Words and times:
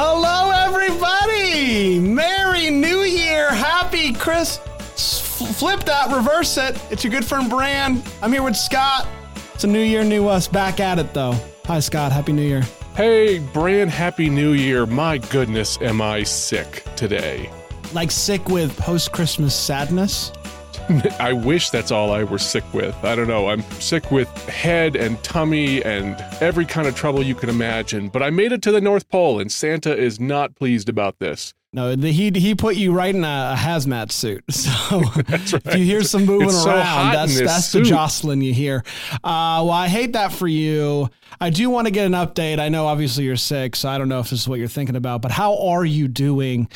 Hello, 0.00 0.52
everybody! 0.52 1.98
Merry 1.98 2.70
New 2.70 3.00
Year! 3.00 3.52
Happy 3.52 4.12
Chris! 4.12 4.58
Flip 5.58 5.80
that, 5.80 6.14
reverse 6.14 6.56
it. 6.56 6.80
It's 6.88 7.02
your 7.02 7.10
good 7.10 7.24
friend 7.24 7.50
Brand. 7.50 8.08
I'm 8.22 8.32
here 8.32 8.44
with 8.44 8.54
Scott. 8.54 9.08
It's 9.54 9.64
a 9.64 9.66
new 9.66 9.82
year, 9.82 10.04
new 10.04 10.28
us. 10.28 10.46
Back 10.46 10.78
at 10.78 11.00
it 11.00 11.12
though. 11.14 11.34
Hi, 11.66 11.80
Scott. 11.80 12.12
Happy 12.12 12.32
New 12.32 12.42
Year. 12.46 12.62
Hey, 12.94 13.40
brand 13.40 13.90
happy 13.90 14.30
new 14.30 14.52
year. 14.52 14.86
My 14.86 15.18
goodness, 15.18 15.82
am 15.82 16.00
I 16.00 16.22
sick 16.22 16.84
today? 16.94 17.50
Like 17.92 18.12
sick 18.12 18.48
with 18.48 18.76
post 18.78 19.10
Christmas 19.10 19.52
sadness. 19.52 20.30
I 21.20 21.32
wish 21.32 21.70
that's 21.70 21.90
all 21.90 22.12
I 22.12 22.24
were 22.24 22.38
sick 22.38 22.64
with. 22.72 22.96
I 23.04 23.14
don't 23.14 23.28
know. 23.28 23.48
I'm 23.48 23.62
sick 23.80 24.10
with 24.10 24.28
head 24.48 24.96
and 24.96 25.22
tummy 25.22 25.82
and 25.84 26.16
every 26.40 26.64
kind 26.64 26.88
of 26.88 26.94
trouble 26.94 27.22
you 27.22 27.34
can 27.34 27.48
imagine. 27.48 28.08
But 28.08 28.22
I 28.22 28.30
made 28.30 28.52
it 28.52 28.62
to 28.62 28.72
the 28.72 28.80
North 28.80 29.08
Pole, 29.08 29.40
and 29.40 29.50
Santa 29.50 29.96
is 29.96 30.18
not 30.18 30.54
pleased 30.54 30.88
about 30.88 31.18
this. 31.18 31.54
No, 31.70 31.94
the, 31.94 32.10
he 32.10 32.30
he 32.30 32.54
put 32.54 32.76
you 32.76 32.94
right 32.94 33.14
in 33.14 33.24
a, 33.24 33.54
hazmat 33.56 34.10
suit. 34.10 34.42
So 34.50 35.02
if 35.16 35.76
you 35.76 35.84
hear 35.84 36.02
some 36.02 36.24
moving 36.24 36.48
It's 36.48 36.64
around, 36.64 37.08
in 37.08 37.12
that's 37.12 37.38
that's 37.40 37.72
the 37.72 37.84
suit. 37.84 37.86
Jocelyn 37.86 38.40
you 38.40 38.54
hear. 38.54 38.82
Uh, 39.12 39.60
well, 39.62 39.70
I 39.70 39.88
hate 39.88 40.14
that 40.14 40.32
for 40.32 40.48
you. 40.48 41.10
I 41.40 41.50
do 41.50 41.68
want 41.68 41.86
to 41.86 41.90
get 41.90 42.06
an 42.06 42.12
update. 42.12 42.58
I 42.58 42.70
know 42.70 42.86
obviously 42.86 43.24
you're 43.24 43.36
sick, 43.36 43.76
so 43.76 43.88
I 43.88 43.98
don't 43.98 44.08
know 44.08 44.20
if 44.20 44.30
this 44.30 44.40
is 44.40 44.48
what 44.48 44.58
you're 44.58 44.68
thinking 44.68 44.96
about. 44.96 45.20
But 45.20 45.30
how 45.30 45.58
are 45.68 45.84
you 45.84 46.08
doing 46.08 46.68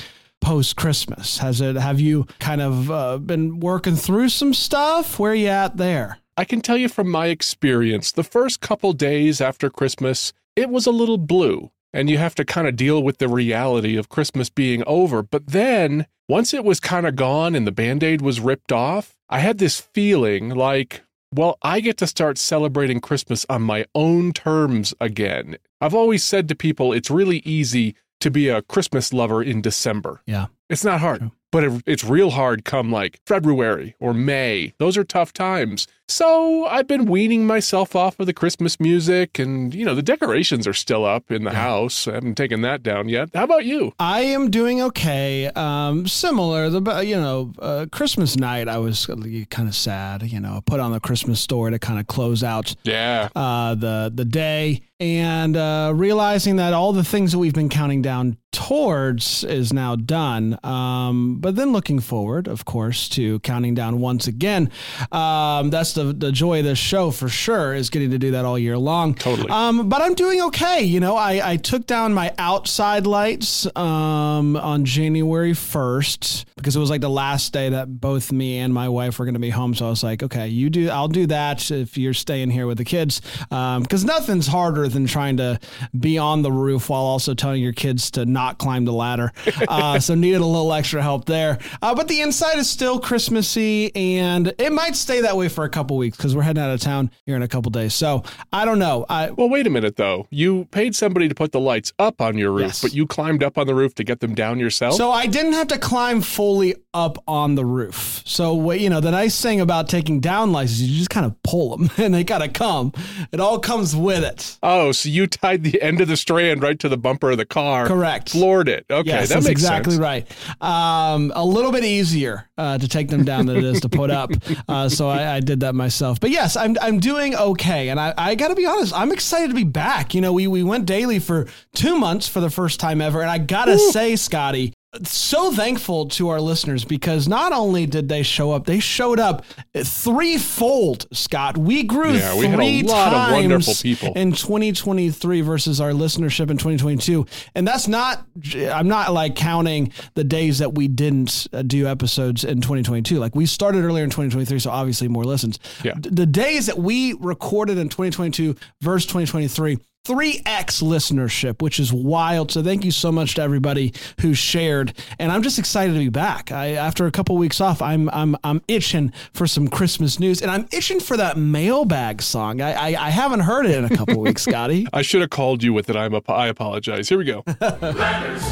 post 0.42 0.76
Christmas? 0.76 1.38
Has 1.38 1.62
it 1.62 1.76
have 1.76 2.00
you 2.00 2.26
kind 2.38 2.60
of 2.60 2.90
uh, 2.90 3.16
been 3.16 3.60
working 3.60 3.96
through 3.96 4.28
some 4.28 4.52
stuff? 4.52 5.18
Where 5.18 5.34
you 5.34 5.48
at 5.48 5.78
there? 5.78 6.18
I 6.36 6.44
can 6.44 6.60
tell 6.60 6.76
you 6.76 6.88
from 6.88 7.10
my 7.10 7.26
experience, 7.28 8.12
the 8.12 8.24
first 8.24 8.60
couple 8.60 8.92
days 8.92 9.40
after 9.40 9.70
Christmas, 9.70 10.32
it 10.56 10.68
was 10.68 10.86
a 10.86 10.90
little 10.90 11.18
blue. 11.18 11.70
And 11.94 12.08
you 12.08 12.16
have 12.18 12.34
to 12.36 12.44
kind 12.44 12.66
of 12.66 12.76
deal 12.76 13.02
with 13.02 13.18
the 13.18 13.28
reality 13.28 13.96
of 13.96 14.08
Christmas 14.08 14.48
being 14.48 14.82
over. 14.86 15.22
But 15.22 15.48
then, 15.48 16.06
once 16.26 16.54
it 16.54 16.64
was 16.64 16.80
kind 16.80 17.06
of 17.06 17.16
gone 17.16 17.54
and 17.54 17.66
the 17.66 17.72
band 17.72 18.02
aid 18.02 18.22
was 18.22 18.40
ripped 18.40 18.72
off, 18.72 19.14
I 19.28 19.40
had 19.40 19.58
this 19.58 19.78
feeling 19.78 20.48
like, 20.48 21.02
well, 21.34 21.58
I 21.62 21.80
get 21.80 21.98
to 21.98 22.06
start 22.06 22.38
celebrating 22.38 23.00
Christmas 23.00 23.44
on 23.50 23.60
my 23.60 23.84
own 23.94 24.32
terms 24.32 24.94
again. 25.00 25.58
I've 25.82 25.94
always 25.94 26.24
said 26.24 26.48
to 26.48 26.54
people, 26.54 26.94
it's 26.94 27.10
really 27.10 27.38
easy 27.44 27.94
to 28.22 28.30
be 28.30 28.48
a 28.48 28.62
Christmas 28.62 29.12
lover 29.12 29.42
in 29.42 29.60
December. 29.60 30.22
Yeah. 30.26 30.46
It's 30.70 30.84
not 30.84 31.00
hard, 31.00 31.18
True. 31.18 31.32
but 31.50 31.64
it, 31.64 31.82
it's 31.86 32.04
real 32.04 32.30
hard 32.30 32.64
come 32.64 32.90
like 32.90 33.20
February 33.26 33.94
or 34.00 34.14
May. 34.14 34.72
Those 34.78 34.96
are 34.96 35.04
tough 35.04 35.32
times. 35.32 35.86
So 36.12 36.66
I've 36.66 36.86
been 36.86 37.06
weaning 37.06 37.46
myself 37.46 37.96
off 37.96 38.20
of 38.20 38.26
the 38.26 38.34
Christmas 38.34 38.78
music, 38.78 39.38
and 39.38 39.74
you 39.74 39.86
know 39.86 39.94
the 39.94 40.02
decorations 40.02 40.66
are 40.66 40.74
still 40.74 41.06
up 41.06 41.32
in 41.32 41.44
the 41.44 41.54
house. 41.54 42.06
I 42.06 42.12
haven't 42.12 42.34
taken 42.34 42.60
that 42.60 42.82
down 42.82 43.08
yet. 43.08 43.30
How 43.34 43.44
about 43.44 43.64
you? 43.64 43.94
I 43.98 44.20
am 44.20 44.50
doing 44.50 44.82
okay. 44.82 45.46
Um, 45.56 46.06
similar, 46.06 46.68
the 46.68 47.00
you 47.00 47.16
know 47.16 47.54
uh, 47.58 47.86
Christmas 47.90 48.36
night, 48.36 48.68
I 48.68 48.76
was 48.76 49.06
kind 49.06 49.68
of 49.68 49.74
sad. 49.74 50.24
You 50.24 50.38
know, 50.38 50.56
I 50.56 50.60
put 50.60 50.80
on 50.80 50.92
the 50.92 51.00
Christmas 51.00 51.40
store 51.40 51.70
to 51.70 51.78
kind 51.78 51.98
of 51.98 52.06
close 52.08 52.44
out 52.44 52.74
Yeah, 52.84 53.30
uh, 53.34 53.74
the 53.74 54.12
the 54.14 54.26
day, 54.26 54.82
and 55.00 55.56
uh, 55.56 55.92
realizing 55.94 56.56
that 56.56 56.74
all 56.74 56.92
the 56.92 57.04
things 57.04 57.32
that 57.32 57.38
we've 57.38 57.54
been 57.54 57.70
counting 57.70 58.02
down 58.02 58.36
towards 58.52 59.44
is 59.44 59.72
now 59.72 59.96
done. 59.96 60.58
Um, 60.62 61.38
but 61.40 61.56
then 61.56 61.72
looking 61.72 62.00
forward, 62.00 62.46
of 62.46 62.66
course, 62.66 63.08
to 63.10 63.40
counting 63.40 63.74
down 63.74 63.98
once 63.98 64.26
again. 64.26 64.70
Um, 65.10 65.70
that's 65.70 65.94
the 65.94 66.01
the 66.02 66.32
joy 66.32 66.60
of 66.60 66.64
this 66.64 66.78
show 66.78 67.10
for 67.10 67.28
sure 67.28 67.74
is 67.74 67.90
getting 67.90 68.10
to 68.10 68.18
do 68.18 68.32
that 68.32 68.44
all 68.44 68.58
year 68.58 68.78
long. 68.78 69.14
Totally. 69.14 69.50
Um, 69.50 69.88
but 69.88 70.02
I'm 70.02 70.14
doing 70.14 70.40
okay. 70.42 70.82
You 70.82 71.00
know, 71.00 71.16
I, 71.16 71.52
I 71.52 71.56
took 71.56 71.86
down 71.86 72.14
my 72.14 72.34
outside 72.38 73.06
lights 73.06 73.66
um, 73.76 74.56
on 74.56 74.84
January 74.84 75.52
1st 75.52 76.44
because 76.56 76.76
it 76.76 76.78
was 76.78 76.90
like 76.90 77.00
the 77.00 77.10
last 77.10 77.52
day 77.52 77.70
that 77.70 78.00
both 78.00 78.32
me 78.32 78.58
and 78.58 78.72
my 78.72 78.88
wife 78.88 79.18
were 79.18 79.24
going 79.24 79.34
to 79.34 79.40
be 79.40 79.50
home. 79.50 79.74
So 79.74 79.86
I 79.86 79.90
was 79.90 80.02
like, 80.02 80.22
okay, 80.22 80.48
you 80.48 80.70
do, 80.70 80.88
I'll 80.90 81.08
do 81.08 81.26
that 81.26 81.70
if 81.70 81.98
you're 81.98 82.14
staying 82.14 82.50
here 82.50 82.66
with 82.66 82.78
the 82.78 82.84
kids. 82.84 83.20
Because 83.50 84.04
nothing's 84.04 84.46
harder 84.46 84.88
than 84.88 85.06
trying 85.06 85.36
to 85.38 85.58
be 85.98 86.18
on 86.18 86.42
the 86.42 86.52
roof 86.52 86.88
while 86.88 87.02
also 87.02 87.34
telling 87.34 87.62
your 87.62 87.72
kids 87.72 88.10
to 88.12 88.24
not 88.24 88.58
climb 88.58 88.84
the 88.84 88.92
ladder. 88.92 89.32
Uh, 89.68 89.98
so 89.98 90.14
needed 90.14 90.40
a 90.40 90.46
little 90.46 90.72
extra 90.72 91.00
help 91.00 91.24
there. 91.24 91.58
Uh, 91.80 91.94
but 91.94 92.08
the 92.08 92.20
inside 92.20 92.58
is 92.58 92.68
still 92.68 92.98
Christmassy 92.98 93.94
and 93.94 94.52
it 94.58 94.72
might 94.72 94.96
stay 94.96 95.20
that 95.22 95.36
way 95.36 95.48
for 95.48 95.64
a 95.64 95.68
couple 95.68 95.91
weeks 95.96 96.16
because 96.16 96.34
we're 96.36 96.42
heading 96.42 96.62
out 96.62 96.70
of 96.70 96.80
town 96.80 97.10
here 97.26 97.36
in 97.36 97.42
a 97.42 97.48
couple 97.48 97.70
days. 97.70 97.94
So 97.94 98.22
I 98.52 98.64
don't 98.64 98.78
know. 98.78 99.06
I, 99.08 99.30
Well, 99.30 99.48
wait 99.48 99.66
a 99.66 99.70
minute 99.70 99.96
though. 99.96 100.26
You 100.30 100.66
paid 100.70 100.94
somebody 100.94 101.28
to 101.28 101.34
put 101.34 101.52
the 101.52 101.60
lights 101.60 101.92
up 101.98 102.20
on 102.20 102.36
your 102.38 102.50
roof, 102.52 102.62
Yes. 102.66 102.82
but 102.82 102.94
you 102.94 103.06
climbed 103.06 103.42
up 103.42 103.58
on 103.58 103.66
the 103.66 103.74
roof 103.74 103.94
to 103.96 104.04
get 104.04 104.20
them 104.20 104.34
down 104.34 104.58
yourself. 104.58 104.94
So 104.94 105.10
I 105.10 105.26
didn't 105.26 105.52
have 105.54 105.68
to 105.68 105.78
climb 105.78 106.20
fully 106.22 106.74
up 106.94 107.22
on 107.26 107.54
the 107.54 107.64
roof. 107.64 108.22
So 108.24 108.54
what 108.54 108.80
you 108.80 108.90
know, 108.90 109.00
the 109.00 109.10
nice 109.10 109.40
thing 109.40 109.60
about 109.60 109.88
taking 109.88 110.20
down 110.20 110.52
lights 110.52 110.72
is 110.72 110.82
you 110.82 110.98
just 110.98 111.10
kind 111.10 111.24
of 111.26 111.40
pull 111.42 111.76
them 111.76 111.90
and 111.96 112.12
they 112.14 112.24
gotta 112.24 112.48
come. 112.48 112.92
It 113.32 113.40
all 113.40 113.58
comes 113.58 113.94
with 113.96 114.24
it. 114.24 114.58
oh, 114.62 114.92
so 114.92 115.08
you 115.08 115.26
tied 115.26 115.64
the 115.64 115.80
end 115.82 116.00
of 116.00 116.08
the 116.08 116.16
strand 116.16 116.62
right 116.62 116.78
to 116.78 116.88
the 116.88 116.96
bumper 116.96 117.30
of 117.30 117.38
the 117.38 117.46
car. 117.46 117.86
Correct. 117.86 118.30
Floored 118.30 118.68
it. 118.68 118.84
Okay, 118.90 119.08
yes, 119.08 119.28
that 119.28 119.36
that's 119.36 119.46
makes 119.46 119.60
exactly 119.60 119.92
sense. 119.92 120.02
right. 120.02 120.26
Um, 120.60 121.32
a 121.34 121.44
little 121.44 121.72
bit 121.72 121.84
easier 121.84 122.48
uh, 122.58 122.78
to 122.78 122.88
take 122.88 123.08
them 123.08 123.24
down 123.24 123.46
than 123.46 123.56
it 123.56 123.64
is 123.64 123.80
to 123.80 123.88
put 123.88 124.10
up. 124.10 124.30
Uh, 124.68 124.88
so 124.88 125.08
I, 125.08 125.36
I 125.36 125.40
did 125.40 125.60
that 125.60 125.74
myself. 125.74 126.20
But 126.20 126.30
yes, 126.30 126.56
I'm 126.56 126.76
I'm 126.80 127.00
doing 127.00 127.34
okay, 127.34 127.88
and 127.88 127.98
I, 127.98 128.14
I 128.16 128.34
got 128.34 128.48
to 128.48 128.54
be 128.54 128.64
honest, 128.64 128.94
I'm 128.94 129.10
excited 129.12 129.48
to 129.48 129.54
be 129.54 129.64
back. 129.64 130.14
You 130.14 130.20
know, 130.20 130.32
we 130.32 130.46
we 130.46 130.62
went 130.62 130.86
daily 130.86 131.18
for 131.18 131.46
two 131.74 131.98
months 131.98 132.28
for 132.28 132.40
the 132.40 132.48
first 132.50 132.80
time 132.80 133.00
ever, 133.00 133.20
and 133.20 133.30
I 133.30 133.38
gotta 133.38 133.78
say, 133.78 134.16
Scotty. 134.16 134.72
So 135.04 135.50
thankful 135.52 136.06
to 136.08 136.28
our 136.28 136.40
listeners 136.40 136.84
because 136.84 137.26
not 137.26 137.52
only 137.52 137.86
did 137.86 138.10
they 138.10 138.22
show 138.22 138.52
up, 138.52 138.66
they 138.66 138.78
showed 138.78 139.18
up 139.18 139.44
threefold. 139.74 141.06
Scott, 141.12 141.56
we 141.56 141.82
grew 141.82 142.12
Yeah, 142.12 142.36
we 142.36 142.46
three 142.48 142.82
times 142.82 143.32
wonderful 143.32 143.74
people. 143.74 144.12
in 144.14 144.32
2023 144.32 145.40
versus 145.40 145.80
our 145.80 145.92
listenership 145.92 146.50
in 146.50 146.58
2022 146.58 147.26
and 147.54 147.66
that's 147.66 147.88
not 147.88 148.26
i'm 148.70 148.88
not 148.88 149.12
like 149.12 149.34
counting 149.36 149.92
the 150.14 150.24
days 150.24 150.58
that 150.58 150.74
we 150.74 150.88
didn't 150.88 151.46
uh, 151.52 151.62
do 151.62 151.86
episodes 151.86 152.44
in 152.44 152.60
2022 152.60 153.18
like 153.18 153.34
we 153.34 153.46
started 153.46 153.84
earlier 153.84 154.04
in 154.04 154.10
2023 154.10 154.58
so 154.58 154.70
obviously 154.70 155.08
more 155.08 155.24
listens 155.24 155.58
Yeah. 155.82 155.94
The 155.96 156.26
days 156.26 156.66
that 156.66 156.78
we 156.78 157.14
recorded 157.14 157.78
in 157.78 157.88
2022 157.88 158.56
versus 158.80 159.06
2023 159.06 159.78
3x 160.04 160.82
listenership, 160.82 161.62
which 161.62 161.78
is 161.78 161.92
wild. 161.92 162.50
So 162.50 162.62
thank 162.62 162.84
you 162.84 162.90
so 162.90 163.12
much 163.12 163.36
to 163.36 163.42
everybody 163.42 163.92
who 164.20 164.34
shared, 164.34 164.94
and 165.20 165.30
I'm 165.30 165.42
just 165.42 165.60
excited 165.60 165.92
to 165.92 165.98
be 166.00 166.08
back. 166.08 166.50
I, 166.50 166.72
after 166.72 167.06
a 167.06 167.12
couple 167.12 167.36
weeks 167.36 167.60
off, 167.60 167.80
I'm 167.80 168.10
I'm 168.10 168.36
I'm 168.42 168.62
itching 168.66 169.12
for 169.32 169.46
some 169.46 169.68
Christmas 169.68 170.18
news, 170.18 170.42
and 170.42 170.50
I'm 170.50 170.66
itching 170.72 170.98
for 170.98 171.16
that 171.16 171.36
mailbag 171.36 172.20
song. 172.20 172.60
I 172.60 172.72
I, 172.72 173.06
I 173.06 173.10
haven't 173.10 173.40
heard 173.40 173.66
it 173.66 173.76
in 173.76 173.84
a 173.84 173.96
couple 173.96 174.18
weeks, 174.20 174.42
Scotty. 174.42 174.88
I 174.92 175.02
should 175.02 175.20
have 175.20 175.30
called 175.30 175.62
you 175.62 175.72
with 175.72 175.88
it. 175.88 175.94
I'm 175.94 176.14
a, 176.14 176.22
I 176.28 176.48
apologize. 176.48 177.08
Here 177.08 177.18
we 177.18 177.24
go. 177.24 177.44
letters. 177.60 178.42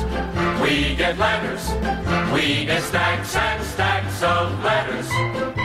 We 0.63 0.95
get 0.95 1.19
letters. 1.19 1.69
We 2.33 2.65
get 2.67 2.83
stacks 2.85 3.35
and 3.35 3.65
stacks 3.65 4.23
of 4.23 4.63
letters. 4.63 5.60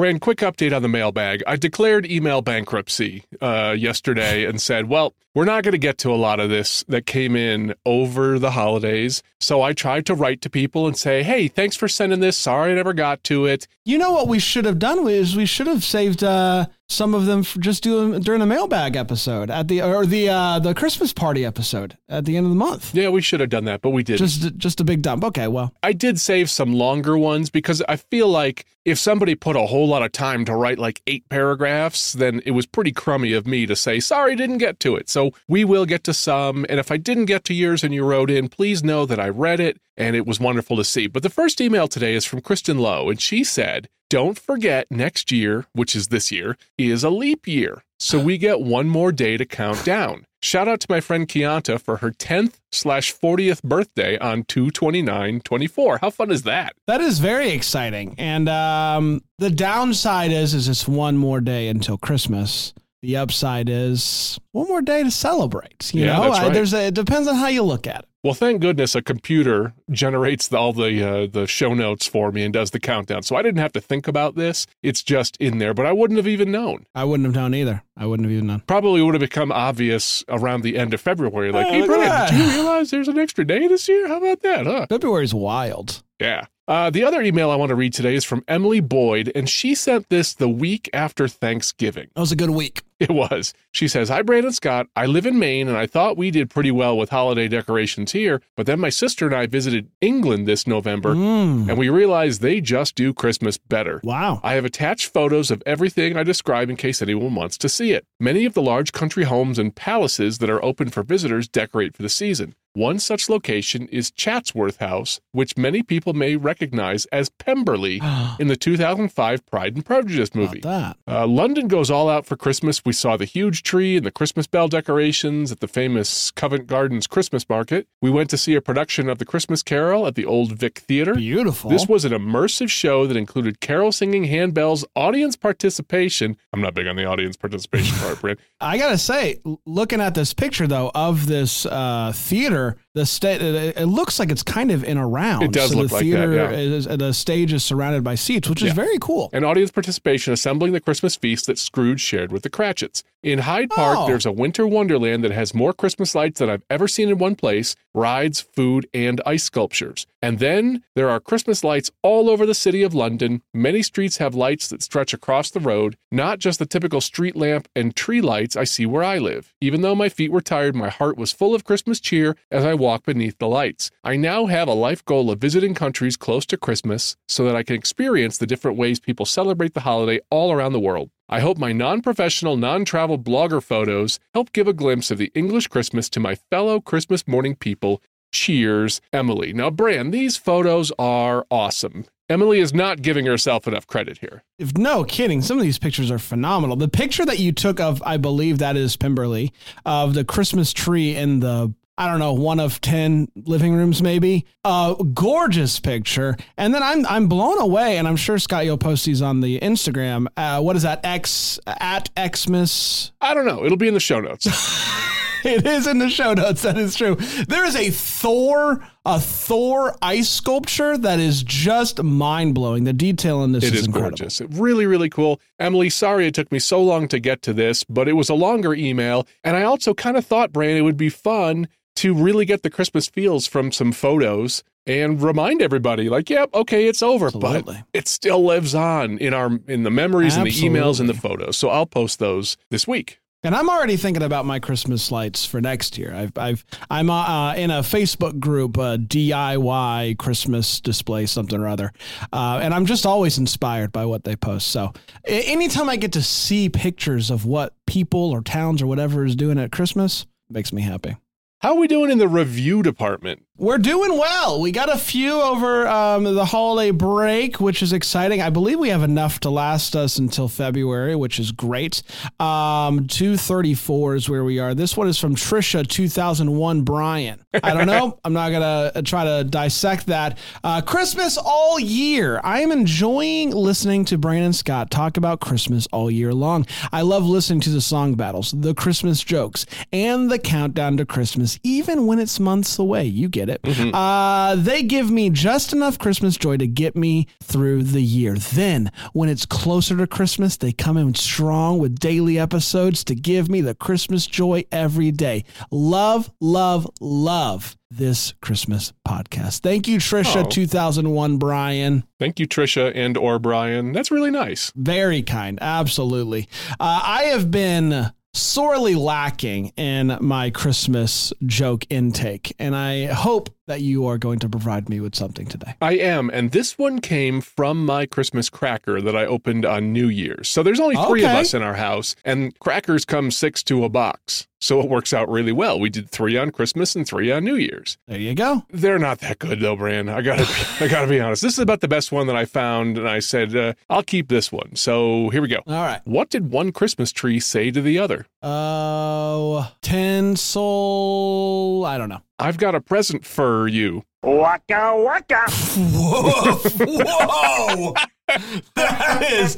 Brand, 0.00 0.22
quick 0.22 0.38
update 0.38 0.74
on 0.74 0.80
the 0.80 0.88
mailbag. 0.88 1.42
I 1.46 1.56
declared 1.56 2.10
email 2.10 2.40
bankruptcy 2.40 3.24
uh, 3.42 3.76
yesterday 3.76 4.46
and 4.46 4.58
said, 4.58 4.88
well, 4.88 5.12
we're 5.34 5.44
not 5.44 5.62
going 5.62 5.72
to 5.72 5.78
get 5.78 5.98
to 5.98 6.10
a 6.10 6.16
lot 6.16 6.40
of 6.40 6.48
this 6.48 6.86
that 6.88 7.04
came 7.04 7.36
in 7.36 7.74
over 7.84 8.38
the 8.38 8.52
holidays. 8.52 9.22
So 9.40 9.60
I 9.60 9.74
tried 9.74 10.06
to 10.06 10.14
write 10.14 10.40
to 10.40 10.48
people 10.48 10.86
and 10.86 10.96
say, 10.96 11.22
hey, 11.22 11.48
thanks 11.48 11.76
for 11.76 11.86
sending 11.86 12.20
this. 12.20 12.38
Sorry 12.38 12.72
I 12.72 12.76
never 12.76 12.94
got 12.94 13.22
to 13.24 13.44
it. 13.44 13.68
You 13.84 13.98
know 13.98 14.10
what 14.12 14.26
we 14.26 14.38
should 14.38 14.64
have 14.64 14.78
done 14.78 15.06
is 15.06 15.36
we 15.36 15.44
should 15.44 15.66
have 15.66 15.84
saved 15.84 16.24
uh, 16.24 16.68
some 16.90 17.14
of 17.14 17.26
them 17.26 17.42
just 17.42 17.82
do 17.82 18.00
them 18.00 18.20
during 18.20 18.40
the 18.40 18.46
mailbag 18.46 18.96
episode 18.96 19.48
at 19.48 19.68
the 19.68 19.80
or 19.80 20.04
the 20.04 20.28
uh, 20.28 20.58
the 20.58 20.74
Christmas 20.74 21.12
party 21.12 21.44
episode 21.44 21.96
at 22.08 22.24
the 22.24 22.36
end 22.36 22.46
of 22.46 22.50
the 22.50 22.56
month. 22.56 22.94
Yeah, 22.94 23.08
we 23.08 23.22
should 23.22 23.40
have 23.40 23.48
done 23.48 23.64
that, 23.64 23.80
but 23.80 23.90
we 23.90 24.02
didn't. 24.02 24.18
Just 24.18 24.56
just 24.56 24.80
a 24.80 24.84
big 24.84 25.02
dump. 25.02 25.24
Okay, 25.24 25.48
well, 25.48 25.72
I 25.82 25.92
did 25.92 26.18
save 26.18 26.50
some 26.50 26.72
longer 26.72 27.16
ones 27.16 27.48
because 27.48 27.82
I 27.88 27.96
feel 27.96 28.28
like 28.28 28.66
if 28.84 28.98
somebody 28.98 29.34
put 29.34 29.56
a 29.56 29.66
whole 29.66 29.86
lot 29.86 30.02
of 30.02 30.10
time 30.12 30.44
to 30.46 30.54
write 30.54 30.78
like 30.78 31.00
eight 31.06 31.28
paragraphs, 31.28 32.14
then 32.14 32.40
it 32.44 32.52
was 32.52 32.66
pretty 32.66 32.92
crummy 32.92 33.32
of 33.34 33.46
me 33.46 33.66
to 33.66 33.76
say, 33.76 34.00
sorry, 34.00 34.34
didn't 34.34 34.58
get 34.58 34.80
to 34.80 34.96
it. 34.96 35.08
So 35.08 35.32
we 35.48 35.64
will 35.64 35.86
get 35.86 36.02
to 36.04 36.14
some. 36.14 36.66
And 36.68 36.80
if 36.80 36.90
I 36.90 36.96
didn't 36.96 37.26
get 37.26 37.44
to 37.44 37.54
yours 37.54 37.84
and 37.84 37.94
you 37.94 38.04
wrote 38.04 38.30
in, 38.30 38.48
please 38.48 38.82
know 38.82 39.06
that 39.06 39.20
I 39.20 39.28
read 39.28 39.60
it 39.60 39.78
and 39.96 40.16
it 40.16 40.26
was 40.26 40.40
wonderful 40.40 40.76
to 40.78 40.84
see. 40.84 41.06
But 41.06 41.22
the 41.22 41.30
first 41.30 41.60
email 41.60 41.86
today 41.86 42.14
is 42.14 42.24
from 42.24 42.40
Kristen 42.40 42.78
Lowe, 42.78 43.10
and 43.10 43.20
she 43.20 43.44
said, 43.44 43.88
don't 44.10 44.38
forget 44.38 44.90
next 44.90 45.32
year, 45.32 45.66
which 45.72 45.96
is 45.96 46.08
this 46.08 46.30
year, 46.30 46.58
is 46.76 47.02
a 47.04 47.10
leap 47.10 47.46
year. 47.46 47.84
So 48.00 48.18
we 48.18 48.38
get 48.38 48.60
one 48.60 48.88
more 48.88 49.12
day 49.12 49.36
to 49.36 49.46
count 49.46 49.84
down. 49.84 50.26
Shout 50.42 50.66
out 50.68 50.80
to 50.80 50.86
my 50.90 51.00
friend 51.00 51.28
Kianta 51.28 51.80
for 51.80 51.98
her 51.98 52.10
10th 52.10 52.54
slash 52.72 53.14
40th 53.14 53.62
birthday 53.62 54.18
on 54.18 54.44
22924. 54.44 55.98
How 55.98 56.10
fun 56.10 56.30
is 56.30 56.42
that? 56.42 56.74
that 56.86 57.00
is 57.00 57.18
very 57.20 57.50
exciting. 57.50 58.14
And 58.18 58.48
um, 58.48 59.20
the 59.38 59.50
downside 59.50 60.32
is 60.32 60.54
is 60.54 60.66
it's 60.66 60.88
one 60.88 61.16
more 61.16 61.40
day 61.40 61.68
until 61.68 61.96
Christmas. 61.96 62.74
The 63.02 63.16
upside 63.16 63.68
is 63.68 64.38
one 64.52 64.68
more 64.68 64.82
day 64.82 65.02
to 65.02 65.10
celebrate. 65.10 65.92
You 65.94 66.04
Yeah, 66.06 66.16
know, 66.16 66.22
that's 66.24 66.38
I- 66.38 66.48
there's 66.50 66.74
a, 66.74 66.86
it 66.88 66.94
depends 66.94 67.28
on 67.28 67.36
how 67.36 67.48
you 67.48 67.62
look 67.62 67.86
at 67.86 68.00
it. 68.00 68.04
Well, 68.22 68.34
thank 68.34 68.60
goodness 68.60 68.94
a 68.94 69.00
computer 69.00 69.72
generates 69.90 70.48
the, 70.48 70.58
all 70.58 70.74
the 70.74 71.02
uh, 71.02 71.26
the 71.26 71.46
show 71.46 71.72
notes 71.72 72.06
for 72.06 72.30
me 72.30 72.44
and 72.44 72.52
does 72.52 72.70
the 72.70 72.78
countdown. 72.78 73.22
So 73.22 73.34
I 73.34 73.40
didn't 73.40 73.60
have 73.60 73.72
to 73.72 73.80
think 73.80 74.06
about 74.06 74.34
this. 74.34 74.66
It's 74.82 75.02
just 75.02 75.38
in 75.38 75.56
there, 75.56 75.72
but 75.72 75.86
I 75.86 75.92
wouldn't 75.92 76.18
have 76.18 76.26
even 76.28 76.50
known. 76.52 76.84
I 76.94 77.04
wouldn't 77.04 77.24
have 77.26 77.34
known 77.34 77.54
either. 77.54 77.82
I 77.96 78.04
wouldn't 78.04 78.26
have 78.26 78.32
even 78.34 78.48
known. 78.48 78.60
Probably 78.66 79.00
would 79.00 79.14
have 79.14 79.20
become 79.22 79.50
obvious 79.50 80.22
around 80.28 80.64
the 80.64 80.76
end 80.76 80.92
of 80.92 81.00
February. 81.00 81.50
Like, 81.50 81.68
Hey, 81.68 81.80
hey, 81.80 81.86
Brian, 81.86 82.08
that." 82.10 82.30
did 82.30 82.38
you 82.40 82.50
realize 82.60 82.90
there's 82.90 83.08
an 83.08 83.18
extra 83.18 83.46
day 83.46 83.66
this 83.68 83.88
year? 83.88 84.06
How 84.06 84.18
about 84.18 84.40
that, 84.42 84.66
huh? 84.66 84.84
February's 84.90 85.32
wild. 85.32 86.02
Yeah. 86.20 86.44
Uh, 86.68 86.90
the 86.90 87.02
other 87.02 87.22
email 87.22 87.50
I 87.50 87.56
want 87.56 87.70
to 87.70 87.74
read 87.74 87.94
today 87.94 88.14
is 88.14 88.24
from 88.26 88.44
Emily 88.46 88.80
Boyd, 88.80 89.32
and 89.34 89.48
she 89.48 89.74
sent 89.74 90.10
this 90.10 90.34
the 90.34 90.48
week 90.48 90.90
after 90.92 91.26
Thanksgiving. 91.26 92.08
That 92.14 92.20
was 92.20 92.32
a 92.32 92.36
good 92.36 92.50
week. 92.50 92.82
It 93.08 93.10
was. 93.10 93.54
She 93.72 93.88
says, 93.88 94.10
Hi, 94.10 94.20
Brandon 94.20 94.52
Scott. 94.52 94.86
I 94.94 95.06
live 95.06 95.24
in 95.24 95.38
Maine, 95.38 95.68
and 95.68 95.76
I 95.78 95.86
thought 95.86 96.18
we 96.18 96.30
did 96.30 96.50
pretty 96.50 96.70
well 96.70 96.98
with 96.98 97.08
holiday 97.08 97.48
decorations 97.48 98.12
here, 98.12 98.42
but 98.56 98.66
then 98.66 98.78
my 98.78 98.90
sister 98.90 99.24
and 99.26 99.34
I 99.34 99.46
visited 99.46 99.90
England 100.02 100.46
this 100.46 100.66
November, 100.66 101.14
Mm. 101.14 101.68
and 101.70 101.78
we 101.78 101.88
realized 101.88 102.42
they 102.42 102.60
just 102.60 102.94
do 102.96 103.14
Christmas 103.14 103.56
better. 103.56 104.02
Wow. 104.04 104.40
I 104.42 104.52
have 104.52 104.66
attached 104.66 105.12
photos 105.14 105.50
of 105.50 105.62
everything 105.64 106.14
I 106.16 106.22
describe 106.24 106.68
in 106.68 106.76
case 106.76 107.00
anyone 107.00 107.34
wants 107.34 107.56
to 107.58 107.70
see 107.70 107.92
it. 107.92 108.04
Many 108.20 108.44
of 108.44 108.52
the 108.52 108.60
large 108.62 108.92
country 108.92 109.24
homes 109.24 109.58
and 109.58 109.74
palaces 109.74 110.36
that 110.38 110.50
are 110.50 110.62
open 110.62 110.90
for 110.90 111.02
visitors 111.02 111.48
decorate 111.48 111.96
for 111.96 112.02
the 112.02 112.08
season. 112.10 112.54
One 112.74 113.00
such 113.00 113.28
location 113.28 113.88
is 113.88 114.12
Chatsworth 114.12 114.78
House, 114.78 115.20
which 115.32 115.56
many 115.56 115.82
people 115.82 116.12
may 116.12 116.36
recognize 116.36 117.04
as 117.06 117.28
Pemberley 117.28 118.00
in 118.38 118.46
the 118.46 118.56
2005 118.56 119.46
Pride 119.46 119.74
and 119.74 119.84
Prejudice 119.84 120.34
movie. 120.36 120.60
Uh, 121.08 121.26
London 121.26 121.66
goes 121.66 121.90
all 121.90 122.08
out 122.08 122.26
for 122.26 122.36
Christmas. 122.36 122.84
We 122.84 122.92
saw 122.92 123.16
the 123.16 123.24
huge 123.24 123.64
tree 123.64 123.96
and 123.96 124.06
the 124.06 124.12
Christmas 124.12 124.46
bell 124.46 124.68
decorations 124.68 125.50
at 125.50 125.58
the 125.58 125.66
famous 125.66 126.30
Covent 126.30 126.68
Gardens 126.68 127.08
Christmas 127.08 127.48
market. 127.48 127.88
We 128.00 128.10
went 128.10 128.30
to 128.30 128.38
see 128.38 128.54
a 128.54 128.60
production 128.60 129.08
of 129.08 129.18
The 129.18 129.24
Christmas 129.24 129.64
Carol 129.64 130.06
at 130.06 130.14
the 130.14 130.24
Old 130.24 130.52
Vic 130.52 130.78
Theater. 130.78 131.14
Beautiful. 131.14 131.70
This 131.70 131.88
was 131.88 132.04
an 132.04 132.12
immersive 132.12 132.70
show 132.70 133.06
that 133.06 133.16
included 133.16 133.60
carol 133.60 133.90
singing, 133.90 134.24
handbells, 134.26 134.84
audience 134.94 135.34
participation. 135.34 136.36
I'm 136.52 136.60
not 136.60 136.74
big 136.74 136.86
on 136.86 136.94
the 136.94 137.04
audience 137.04 137.36
participation 137.36 137.98
part, 137.98 138.20
Brand. 138.20 138.38
I 138.60 138.78
gotta 138.78 138.98
say, 138.98 139.40
looking 139.66 140.00
at 140.00 140.14
this 140.14 140.32
picture 140.34 140.66
though 140.66 140.92
of 140.94 141.26
this 141.26 141.66
uh, 141.66 142.12
theater, 142.14 142.59
corner 142.60 142.76
the 142.94 143.06
state 143.06 143.40
it, 143.40 143.86
looks 143.86 144.18
like 144.18 144.30
it's 144.30 144.42
kind 144.42 144.70
of 144.70 144.82
in 144.84 144.96
a 144.98 145.06
round. 145.06 145.44
It 145.44 145.52
does 145.52 145.70
so 145.70 145.76
look 145.78 145.88
the 145.88 145.94
like 145.94 146.10
that, 146.10 146.32
yeah. 146.32 146.50
is 146.50 146.86
the 146.86 147.12
stage 147.12 147.52
is 147.52 147.62
surrounded 147.64 148.02
by 148.02 148.16
seats, 148.16 148.48
which 148.48 148.62
is 148.62 148.68
Yeah. 148.68 148.74
very 148.74 148.98
cool. 149.00 149.30
And 149.32 149.44
audience 149.44 149.70
participation 149.70 150.32
assembling 150.32 150.72
the 150.72 150.80
Christmas 150.80 151.14
feast 151.16 151.46
that 151.46 151.58
Scrooge 151.58 152.00
shared 152.00 152.32
with 152.32 152.42
the 152.42 152.50
Cratchits. 152.50 153.02
In 153.22 153.40
Hyde 153.40 153.68
Park, 153.70 153.98
Oh. 154.00 154.06
there's 154.06 154.24
a 154.26 154.32
winter 154.32 154.66
wonderland 154.66 155.22
that 155.24 155.30
has 155.30 155.52
more 155.54 155.72
Christmas 155.74 156.14
lights 156.14 156.38
than 156.40 156.48
I've 156.48 156.62
ever 156.70 156.88
seen 156.88 157.10
in 157.10 157.18
one 157.18 157.34
place 157.36 157.76
rides, 157.94 158.40
food, 158.40 158.86
and 158.94 159.20
ice 159.26 159.42
sculptures. 159.42 160.06
And 160.22 160.38
then 160.38 160.84
there 160.94 161.10
are 161.10 161.18
Christmas 161.18 161.64
lights 161.64 161.90
all 162.02 162.30
over 162.30 162.46
the 162.46 162.54
city 162.54 162.82
of 162.84 162.94
London. 162.94 163.42
Many 163.52 163.82
streets 163.82 164.18
have 164.18 164.34
lights 164.34 164.68
that 164.68 164.82
stretch 164.82 165.12
across 165.12 165.50
the 165.50 165.58
road, 165.60 165.96
not 166.12 166.38
just 166.38 166.60
the 166.60 166.66
typical 166.66 167.00
street 167.00 167.34
lamp 167.36 167.68
and 167.74 167.94
tree 167.96 168.20
lights 168.20 168.54
I 168.56 168.62
see 168.64 168.86
where 168.86 169.02
I 169.02 169.18
live. 169.18 169.52
Even 169.60 169.82
though 169.82 169.94
my 169.96 170.08
feet 170.08 170.30
were 170.30 170.40
tired, 170.40 170.76
my 170.76 170.88
heart 170.88 171.18
was 171.18 171.32
full 171.32 171.52
of 171.54 171.64
Christmas 171.64 172.00
cheer 172.00 172.36
as 172.50 172.64
I 172.64 172.74
walked 172.80 173.06
beneath 173.06 173.38
the 173.38 173.46
lights. 173.46 173.92
I 174.02 174.16
now 174.16 174.46
have 174.46 174.66
a 174.66 174.72
life 174.72 175.04
goal 175.04 175.30
of 175.30 175.38
visiting 175.38 175.74
countries 175.74 176.16
close 176.16 176.44
to 176.46 176.56
Christmas 176.56 177.16
so 177.28 177.44
that 177.44 177.54
I 177.54 177.62
can 177.62 177.76
experience 177.76 178.38
the 178.38 178.46
different 178.46 178.76
ways 178.76 178.98
people 178.98 179.26
celebrate 179.26 179.74
the 179.74 179.80
holiday 179.80 180.18
all 180.30 180.50
around 180.50 180.72
the 180.72 180.80
world. 180.80 181.10
I 181.28 181.38
hope 181.38 181.58
my 181.58 181.70
non 181.70 182.02
professional, 182.02 182.56
non 182.56 182.84
travel 182.84 183.18
blogger 183.18 183.62
photos 183.62 184.18
help 184.34 184.52
give 184.52 184.66
a 184.66 184.72
glimpse 184.72 185.12
of 185.12 185.18
the 185.18 185.30
English 185.34 185.68
Christmas 185.68 186.08
to 186.10 186.18
my 186.18 186.34
fellow 186.34 186.80
Christmas 186.80 187.28
morning 187.28 187.54
people. 187.54 188.02
Cheers, 188.32 189.00
Emily. 189.12 189.52
Now, 189.52 189.70
Bran, 189.70 190.10
these 190.10 190.36
photos 190.36 190.90
are 190.98 191.46
awesome. 191.50 192.06
Emily 192.30 192.60
is 192.60 192.72
not 192.72 193.02
giving 193.02 193.26
herself 193.26 193.66
enough 193.66 193.88
credit 193.88 194.18
here. 194.18 194.44
If 194.56 194.78
no 194.78 195.02
kidding, 195.02 195.42
some 195.42 195.58
of 195.58 195.64
these 195.64 195.80
pictures 195.80 196.12
are 196.12 196.18
phenomenal. 196.18 196.76
The 196.76 196.86
picture 196.86 197.26
that 197.26 197.40
you 197.40 197.50
took 197.50 197.80
of, 197.80 198.00
I 198.06 198.18
believe 198.18 198.58
that 198.58 198.76
is 198.76 198.96
Pemberley, 198.96 199.52
of 199.84 200.14
the 200.14 200.24
Christmas 200.24 200.72
tree 200.72 201.16
in 201.16 201.40
the 201.40 201.74
I 202.00 202.06
don't 202.08 202.18
know, 202.18 202.32
one 202.32 202.60
of 202.60 202.80
ten 202.80 203.28
living 203.36 203.74
rooms, 203.74 204.00
maybe. 204.00 204.46
Uh, 204.64 204.94
gorgeous 204.94 205.78
picture. 205.80 206.34
And 206.56 206.72
then 206.72 206.82
I'm 206.82 207.04
I'm 207.04 207.28
blown 207.28 207.60
away, 207.60 207.98
and 207.98 208.08
I'm 208.08 208.16
sure 208.16 208.38
Scott 208.38 208.64
you'll 208.64 208.78
post 208.78 209.04
these 209.04 209.20
on 209.20 209.40
the 209.42 209.60
Instagram. 209.60 210.26
Uh, 210.34 210.62
what 210.62 210.76
is 210.76 210.82
that? 210.82 211.00
X 211.04 211.60
at 211.66 212.08
Xmas. 212.18 213.12
I 213.20 213.34
don't 213.34 213.44
know. 213.44 213.66
It'll 213.66 213.76
be 213.76 213.86
in 213.88 213.92
the 213.94 214.00
show 214.00 214.18
notes. 214.20 214.46
It 215.42 215.66
is 215.66 215.86
in 215.86 215.96
the 216.00 216.10
show 216.10 216.34
notes. 216.34 216.60
That 216.60 216.76
is 216.76 216.94
true. 216.94 217.14
There 217.48 217.64
is 217.64 217.74
a 217.74 217.88
Thor, 217.88 218.86
a 219.06 219.18
Thor 219.18 219.96
ice 220.02 220.28
sculpture 220.28 220.98
that 220.98 221.18
is 221.18 221.42
just 221.42 222.02
mind 222.02 222.54
blowing. 222.54 222.84
The 222.84 222.92
detail 222.92 223.42
in 223.42 223.52
this 223.52 223.64
It 223.64 223.72
is, 223.72 223.80
is 223.80 223.86
incredible. 223.86 224.18
gorgeous. 224.18 224.42
Really, 224.42 224.84
really 224.84 225.08
cool. 225.08 225.40
Emily, 225.58 225.88
sorry 225.88 226.26
it 226.26 226.34
took 226.34 226.52
me 226.52 226.58
so 226.58 226.82
long 226.82 227.08
to 227.08 227.18
get 227.18 227.40
to 227.40 227.54
this, 227.54 227.84
but 227.84 228.06
it 228.06 228.12
was 228.12 228.28
a 228.28 228.34
longer 228.34 228.74
email. 228.74 229.26
And 229.42 229.56
I 229.56 229.62
also 229.62 229.94
kind 229.94 230.18
of 230.18 230.26
thought, 230.26 230.52
Brandon, 230.52 230.76
it 230.76 230.82
would 230.82 230.98
be 230.98 231.08
fun 231.08 231.68
to 232.00 232.14
really 232.14 232.46
get 232.46 232.62
the 232.62 232.70
Christmas 232.70 233.08
feels 233.08 233.46
from 233.46 233.70
some 233.70 233.92
photos 233.92 234.64
and 234.86 235.22
remind 235.22 235.60
everybody, 235.60 236.08
like, 236.08 236.30
yep, 236.30 236.48
okay, 236.54 236.86
it's 236.86 237.02
over. 237.02 237.26
Absolutely. 237.26 237.74
But 237.74 237.84
it 237.92 238.08
still 238.08 238.42
lives 238.42 238.74
on 238.74 239.18
in 239.18 239.34
our 239.34 239.50
in 239.68 239.82
the 239.82 239.90
memories 239.90 240.34
and 240.34 240.46
the 240.46 240.50
emails 240.50 240.98
and 240.98 241.10
the 241.10 241.14
photos. 241.14 241.58
So 241.58 241.68
I'll 241.68 241.84
post 241.84 242.18
those 242.18 242.56
this 242.70 242.88
week. 242.88 243.20
And 243.42 243.54
I'm 243.54 243.68
already 243.68 243.96
thinking 243.96 244.22
about 244.22 244.46
my 244.46 244.60
Christmas 244.60 245.10
lights 245.10 245.44
for 245.44 245.60
next 245.60 245.98
year. 245.98 246.14
I've, 246.14 246.36
I've 246.36 246.64
I'm 246.90 247.10
uh, 247.10 247.54
in 247.54 247.70
a 247.70 247.80
Facebook 247.80 248.38
group, 248.38 248.78
uh, 248.78 248.96
DIY 248.96 250.16
Christmas 250.18 250.80
display 250.80 251.26
something 251.26 251.60
or 251.60 251.68
other, 251.68 251.92
uh, 252.32 252.60
and 252.62 252.72
I'm 252.72 252.86
just 252.86 253.04
always 253.04 253.36
inspired 253.36 253.92
by 253.92 254.06
what 254.06 254.24
they 254.24 254.36
post. 254.36 254.68
So 254.68 254.92
anytime 255.26 255.90
I 255.90 255.96
get 255.96 256.12
to 256.12 256.22
see 256.22 256.70
pictures 256.70 257.30
of 257.30 257.44
what 257.44 257.74
people 257.86 258.30
or 258.30 258.40
towns 258.40 258.80
or 258.80 258.86
whatever 258.86 259.26
is 259.26 259.36
doing 259.36 259.58
at 259.58 259.70
Christmas, 259.70 260.22
it 260.48 260.54
makes 260.54 260.72
me 260.72 260.80
happy. 260.80 261.16
How 261.60 261.74
are 261.74 261.78
we 261.78 261.88
doing 261.88 262.10
in 262.10 262.16
the 262.16 262.26
review 262.26 262.82
department? 262.82 263.42
We're 263.60 263.76
doing 263.76 264.16
well. 264.16 264.58
We 264.58 264.72
got 264.72 264.90
a 264.90 264.96
few 264.96 265.38
over 265.38 265.86
um, 265.86 266.24
the 266.24 266.46
holiday 266.46 266.92
break, 266.92 267.60
which 267.60 267.82
is 267.82 267.92
exciting. 267.92 268.40
I 268.40 268.48
believe 268.48 268.78
we 268.78 268.88
have 268.88 269.02
enough 269.02 269.40
to 269.40 269.50
last 269.50 269.94
us 269.94 270.16
until 270.16 270.48
February, 270.48 271.14
which 271.14 271.38
is 271.38 271.52
great. 271.52 272.02
Um, 272.40 273.06
234 273.06 274.14
is 274.14 274.30
where 274.30 274.44
we 274.44 274.60
are. 274.60 274.74
This 274.74 274.96
one 274.96 275.08
is 275.08 275.18
from 275.18 275.34
Trisha 275.34 275.86
2001 275.86 276.80
Brian. 276.84 277.44
I 277.62 277.74
don't 277.74 277.86
know. 277.86 278.18
I'm 278.24 278.32
not 278.32 278.48
going 278.48 278.62
to 278.94 279.02
try 279.02 279.24
to 279.24 279.44
dissect 279.44 280.06
that. 280.06 280.38
Uh, 280.64 280.80
Christmas 280.80 281.36
all 281.36 281.78
year. 281.78 282.40
I 282.42 282.60
am 282.60 282.72
enjoying 282.72 283.50
listening 283.50 284.06
to 284.06 284.16
Brandon 284.16 284.54
Scott 284.54 284.90
talk 284.90 285.18
about 285.18 285.40
Christmas 285.40 285.86
all 285.92 286.10
year 286.10 286.32
long. 286.32 286.64
I 286.92 287.02
love 287.02 287.26
listening 287.26 287.60
to 287.60 287.70
the 287.70 287.82
song 287.82 288.14
battles, 288.14 288.52
the 288.52 288.72
Christmas 288.72 289.22
jokes, 289.22 289.66
and 289.92 290.30
the 290.30 290.38
countdown 290.38 290.96
to 290.96 291.04
Christmas, 291.04 291.60
even 291.62 292.06
when 292.06 292.18
it's 292.18 292.40
months 292.40 292.78
away. 292.78 293.04
You 293.04 293.28
get 293.28 293.49
it. 293.49 293.49
It. 293.50 293.60
Uh, 293.94 294.54
they 294.56 294.82
give 294.82 295.10
me 295.10 295.28
just 295.30 295.72
enough 295.72 295.98
Christmas 295.98 296.36
joy 296.36 296.56
to 296.56 296.66
get 296.66 296.96
me 296.96 297.26
through 297.42 297.82
the 297.82 298.00
year. 298.02 298.34
Then, 298.36 298.90
when 299.12 299.28
it's 299.28 299.44
closer 299.44 299.96
to 299.96 300.06
Christmas, 300.06 300.56
they 300.56 300.72
come 300.72 300.96
in 300.96 301.14
strong 301.14 301.78
with 301.78 301.98
daily 301.98 302.38
episodes 302.38 303.04
to 303.04 303.14
give 303.14 303.48
me 303.50 303.60
the 303.60 303.74
Christmas 303.74 304.26
joy 304.26 304.64
every 304.72 305.10
day. 305.10 305.44
Love, 305.70 306.30
love, 306.40 306.88
love 307.00 307.76
this 307.90 308.34
Christmas 308.40 308.92
podcast. 309.06 309.60
Thank 309.60 309.88
you, 309.88 309.98
Trisha, 309.98 310.44
Oh. 310.44 310.48
2001 310.48 311.38
Brian. 311.38 312.04
Thank 312.20 312.38
you, 312.38 312.46
Trisha 312.46 312.92
and 312.94 313.16
or 313.16 313.40
Brian. 313.40 313.92
That's 313.92 314.12
really 314.12 314.30
nice. 314.30 314.72
Very 314.76 315.22
kind. 315.22 315.58
Absolutely. 315.60 316.48
Uh, 316.78 317.00
I 317.02 317.22
have 317.24 317.50
been 317.50 318.12
sorely 318.32 318.94
lacking 318.94 319.72
in 319.76 320.16
my 320.20 320.50
Christmas 320.50 321.32
joke 321.46 321.84
intake, 321.90 322.54
and 322.58 322.76
I 322.76 323.06
hope 323.06 323.50
that 323.66 323.80
you 323.80 324.06
are 324.06 324.18
going 324.18 324.38
to 324.40 324.48
provide 324.48 324.88
me 324.88 325.00
with 325.00 325.14
something 325.14 325.46
today. 325.46 325.74
I 325.80 325.92
am, 325.98 326.30
and 326.30 326.50
this 326.50 326.78
one 326.78 327.00
came 327.00 327.40
from 327.40 327.84
my 327.84 328.06
Christmas 328.06 328.48
cracker 328.48 329.00
that 329.00 329.16
I 329.16 329.26
opened 329.26 329.64
on 329.64 329.92
New 329.92 330.08
Year's. 330.08 330.48
So 330.48 330.62
there's 330.62 330.80
only 330.80 330.96
three 330.96 331.24
of 331.24 331.30
us 331.30 331.54
in 331.54 331.62
our 331.62 331.74
house, 331.74 332.16
and 332.24 332.58
crackers 332.58 333.04
come 333.04 333.30
six 333.30 333.62
to 333.64 333.84
a 333.84 333.88
box. 333.88 334.46
So 334.60 334.80
it 334.80 334.88
works 334.88 335.12
out 335.12 335.28
really 335.28 335.52
well. 335.52 335.80
We 335.80 335.88
did 335.88 336.10
three 336.10 336.36
on 336.36 336.50
Christmas 336.50 336.94
and 336.94 337.06
three 337.06 337.32
on 337.32 337.44
New 337.44 337.56
Year's. 337.56 337.96
There 338.06 338.18
you 338.18 338.34
go. 338.34 338.64
They're 338.70 338.98
not 338.98 339.20
that 339.20 339.38
good 339.38 339.60
though, 339.60 339.76
Bran. 339.76 340.08
I 340.10 340.20
gotta, 340.20 340.46
I 340.84 340.88
gotta 340.88 341.06
be 341.06 341.18
honest. 341.18 341.42
This 341.42 341.54
is 341.54 341.58
about 341.58 341.80
the 341.80 341.88
best 341.88 342.12
one 342.12 342.26
that 342.26 342.36
I 342.36 342.44
found, 342.44 342.98
and 342.98 343.08
I 343.08 343.20
said 343.20 343.56
uh, 343.56 343.72
I'll 343.88 344.02
keep 344.02 344.28
this 344.28 344.52
one. 344.52 344.76
So 344.76 345.30
here 345.30 345.40
we 345.40 345.48
go. 345.48 345.62
All 345.66 345.82
right. 345.82 346.00
What 346.04 346.28
did 346.28 346.50
one 346.50 346.72
Christmas 346.72 347.10
tree 347.10 347.40
say 347.40 347.70
to 347.70 347.80
the 347.80 347.98
other? 347.98 348.26
Oh, 348.42 349.72
tinsel. 349.80 351.84
I 351.86 351.96
don't 351.96 352.10
know. 352.10 352.20
I've 352.38 352.58
got 352.58 352.74
a 352.74 352.80
present 352.80 353.24
for 353.24 353.66
you. 353.66 354.04
Waka 354.22 354.92
waka. 354.96 355.40
Whoa. 355.94 356.58
Whoa. 356.86 357.94
that 358.76 359.22
is. 359.32 359.56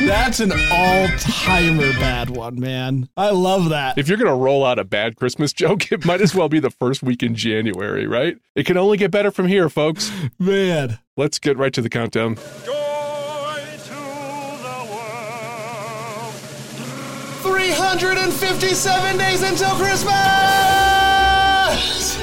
That's 0.00 0.40
an 0.40 0.52
all 0.52 1.08
timer 1.18 1.92
bad 1.94 2.30
one, 2.30 2.58
man. 2.58 3.08
I 3.16 3.30
love 3.30 3.68
that. 3.70 3.98
If 3.98 4.08
you're 4.08 4.18
gonna 4.18 4.34
roll 4.36 4.64
out 4.64 4.78
a 4.78 4.84
bad 4.84 5.16
Christmas 5.16 5.52
joke, 5.62 5.92
it 5.92 6.04
might 6.04 6.20
as 6.20 6.34
well 6.34 6.48
be 6.48 6.58
the 6.60 6.70
first 6.70 7.02
week 7.02 7.22
in 7.22 7.34
January, 7.34 8.06
right? 8.06 8.36
It 8.54 8.66
can 8.66 8.76
only 8.76 8.96
get 8.96 9.10
better 9.10 9.30
from 9.30 9.46
here, 9.46 9.68
folks. 9.68 10.10
Man. 10.38 10.98
Let's 11.16 11.38
get 11.38 11.56
right 11.58 11.72
to 11.74 11.80
the 11.82 11.88
countdown. 11.90 12.36
Joy 12.64 13.60
to 13.84 13.94
the 14.62 14.86
world. 14.90 16.34
357 17.42 19.18
days 19.18 19.42
until 19.42 19.70
Christmas! 19.76 20.12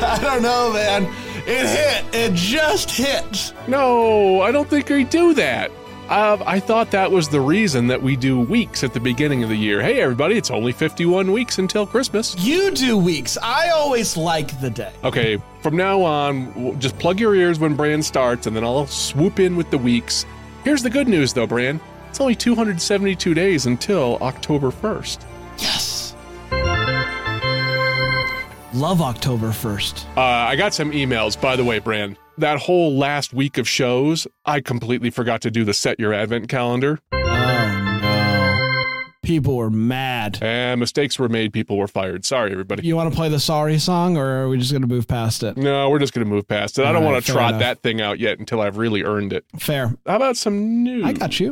I 0.01 0.17
don't 0.21 0.41
know, 0.41 0.71
man. 0.73 1.03
It 1.45 1.65
hit. 1.67 2.05
It 2.13 2.33
just 2.33 2.89
hit. 2.91 3.53
No, 3.67 4.41
I 4.41 4.51
don't 4.51 4.69
think 4.69 4.89
we 4.89 5.03
do 5.03 5.33
that. 5.35 5.71
Uh, 6.09 6.43
I 6.43 6.59
thought 6.59 6.89
that 6.89 7.11
was 7.11 7.29
the 7.29 7.39
reason 7.39 7.85
that 7.85 8.01
we 8.01 8.15
do 8.15 8.39
weeks 8.39 8.83
at 8.83 8.93
the 8.93 8.99
beginning 8.99 9.43
of 9.43 9.49
the 9.49 9.55
year. 9.55 9.79
Hey, 9.79 10.01
everybody, 10.01 10.37
it's 10.37 10.49
only 10.49 10.71
51 10.71 11.31
weeks 11.31 11.59
until 11.59 11.85
Christmas. 11.85 12.35
You 12.39 12.71
do 12.71 12.97
weeks. 12.97 13.37
I 13.43 13.69
always 13.69 14.17
like 14.17 14.59
the 14.59 14.71
day. 14.71 14.91
Okay, 15.03 15.39
from 15.61 15.77
now 15.77 16.01
on, 16.01 16.79
just 16.79 16.97
plug 16.97 17.19
your 17.19 17.35
ears 17.35 17.59
when 17.59 17.75
Brand 17.75 18.03
starts, 18.03 18.47
and 18.47 18.55
then 18.55 18.63
I'll 18.63 18.87
swoop 18.87 19.39
in 19.39 19.55
with 19.55 19.69
the 19.69 19.77
weeks. 19.77 20.25
Here's 20.63 20.81
the 20.81 20.89
good 20.89 21.07
news, 21.07 21.31
though, 21.31 21.45
Brand. 21.45 21.79
It's 22.09 22.19
only 22.19 22.33
272 22.33 23.35
days 23.35 23.67
until 23.67 24.17
October 24.17 24.71
1st. 24.71 25.23
Yes. 25.59 26.15
Love 28.73 28.99
October 28.99 29.49
1st. 29.49 30.05
Uh, 30.17 30.21
I 30.21 30.55
got 30.55 30.73
some 30.73 30.91
emails, 30.91 31.39
by 31.39 31.55
the 31.55 31.63
way, 31.63 31.77
Bran. 31.77 32.17
That 32.39 32.59
whole 32.59 32.95
last 32.95 33.33
week 33.33 33.57
of 33.57 33.67
shows, 33.67 34.25
I 34.45 34.61
completely 34.61 35.09
forgot 35.09 35.41
to 35.41 35.51
do 35.51 35.65
the 35.65 35.73
set 35.73 35.99
your 35.99 36.13
advent 36.13 36.47
calendar. 36.47 37.01
Oh, 37.11 37.99
no. 38.01 39.09
People 39.21 39.57
were 39.57 39.69
mad. 39.69 40.39
And 40.41 40.79
mistakes 40.79 41.19
were 41.19 41.27
made, 41.27 41.51
people 41.51 41.75
were 41.77 41.89
fired. 41.89 42.23
Sorry, 42.23 42.53
everybody. 42.53 42.87
You 42.87 42.95
want 42.95 43.11
to 43.11 43.15
play 43.15 43.27
the 43.27 43.41
sorry 43.41 43.77
song, 43.77 44.15
or 44.15 44.43
are 44.43 44.47
we 44.47 44.57
just 44.57 44.71
going 44.71 44.83
to 44.83 44.87
move 44.87 45.05
past 45.05 45.43
it? 45.43 45.57
No, 45.57 45.89
we're 45.89 45.99
just 45.99 46.13
going 46.13 46.25
to 46.25 46.29
move 46.33 46.47
past 46.47 46.79
it. 46.79 46.83
I 46.83 46.93
don't 46.93 46.97
All 46.97 47.01
right, 47.01 47.11
want 47.15 47.25
to 47.25 47.31
trot 47.33 47.49
enough. 47.49 47.59
that 47.59 47.81
thing 47.81 47.99
out 47.99 48.19
yet 48.19 48.39
until 48.39 48.61
I've 48.61 48.77
really 48.77 49.03
earned 49.03 49.33
it. 49.33 49.43
Fair. 49.57 49.93
How 50.05 50.15
about 50.15 50.37
some 50.37 50.81
news? 50.83 51.03
I 51.03 51.11
got 51.11 51.41
you. 51.41 51.51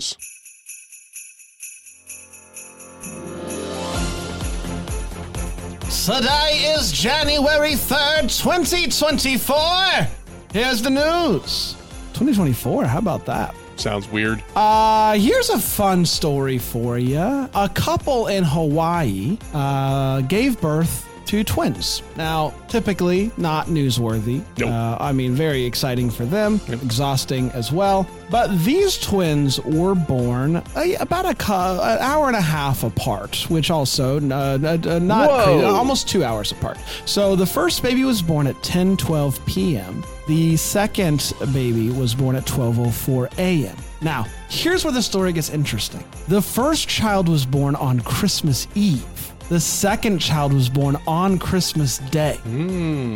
Today 6.07 6.73
is 6.77 6.91
January 6.93 7.71
3rd, 7.73 8.41
2024. 8.41 10.07
Here's 10.53 10.81
the 10.81 10.89
news. 10.89 11.73
2024, 12.13 12.85
how 12.85 12.97
about 12.99 13.25
that? 13.25 13.53
Sounds 13.75 14.07
weird. 14.09 14.43
Uh, 14.55 15.13
here's 15.19 15.49
a 15.49 15.59
fun 15.59 16.05
story 16.05 16.57
for 16.57 16.97
you. 16.97 17.19
A 17.19 17.69
couple 17.73 18.27
in 18.27 18.43
Hawaii 18.43 19.37
uh, 19.53 20.21
gave 20.21 20.59
birth 20.59 21.03
to 21.27 21.43
twins. 21.43 22.01
Now, 22.15 22.53
typically 22.69 23.31
not 23.37 23.67
newsworthy. 23.67 24.41
Nope. 24.57 24.69
Uh, 24.69 24.97
I 24.99 25.11
mean, 25.11 25.33
very 25.35 25.63
exciting 25.65 26.09
for 26.09 26.25
them, 26.25 26.59
exhausting 26.69 27.51
as 27.51 27.71
well. 27.71 28.07
But 28.31 28.47
these 28.63 28.97
twins 28.97 29.59
were 29.59 29.93
born 29.93 30.63
a, 30.75 30.95
about 30.95 31.25
a 31.25 31.35
cu- 31.35 31.51
an 31.53 31.99
hour 31.99 32.27
and 32.27 32.35
a 32.35 32.41
half 32.41 32.83
apart, 32.83 33.45
which 33.49 33.69
also 33.69 34.19
uh, 34.21 34.57
uh, 34.63 34.77
uh, 34.89 34.99
not 34.99 35.43
crazy, 35.43 35.65
almost 35.65 36.07
two 36.07 36.23
hours 36.23 36.51
apart. 36.53 36.77
So 37.05 37.35
the 37.35 37.45
first 37.45 37.83
baby 37.83 38.05
was 38.05 38.21
born 38.21 38.47
at 38.47 38.63
10 38.63 38.95
12 38.97 39.45
p.m. 39.45 40.03
The 40.27 40.57
second 40.57 41.33
baby 41.53 41.89
was 41.89 42.13
born 42.13 42.35
at 42.35 42.45
12:04 42.45 43.37
a.m. 43.37 43.77
Now, 44.01 44.25
here's 44.49 44.83
where 44.83 44.93
the 44.93 45.01
story 45.01 45.31
gets 45.31 45.49
interesting. 45.49 46.03
The 46.27 46.41
first 46.41 46.89
child 46.89 47.29
was 47.29 47.45
born 47.45 47.75
on 47.75 48.01
Christmas 48.01 48.67
Eve. 48.75 49.26
The 49.49 49.59
second 49.61 50.19
child 50.19 50.51
was 50.53 50.67
born 50.67 50.97
on 51.07 51.39
Christmas 51.39 51.99
Day. 51.99 52.37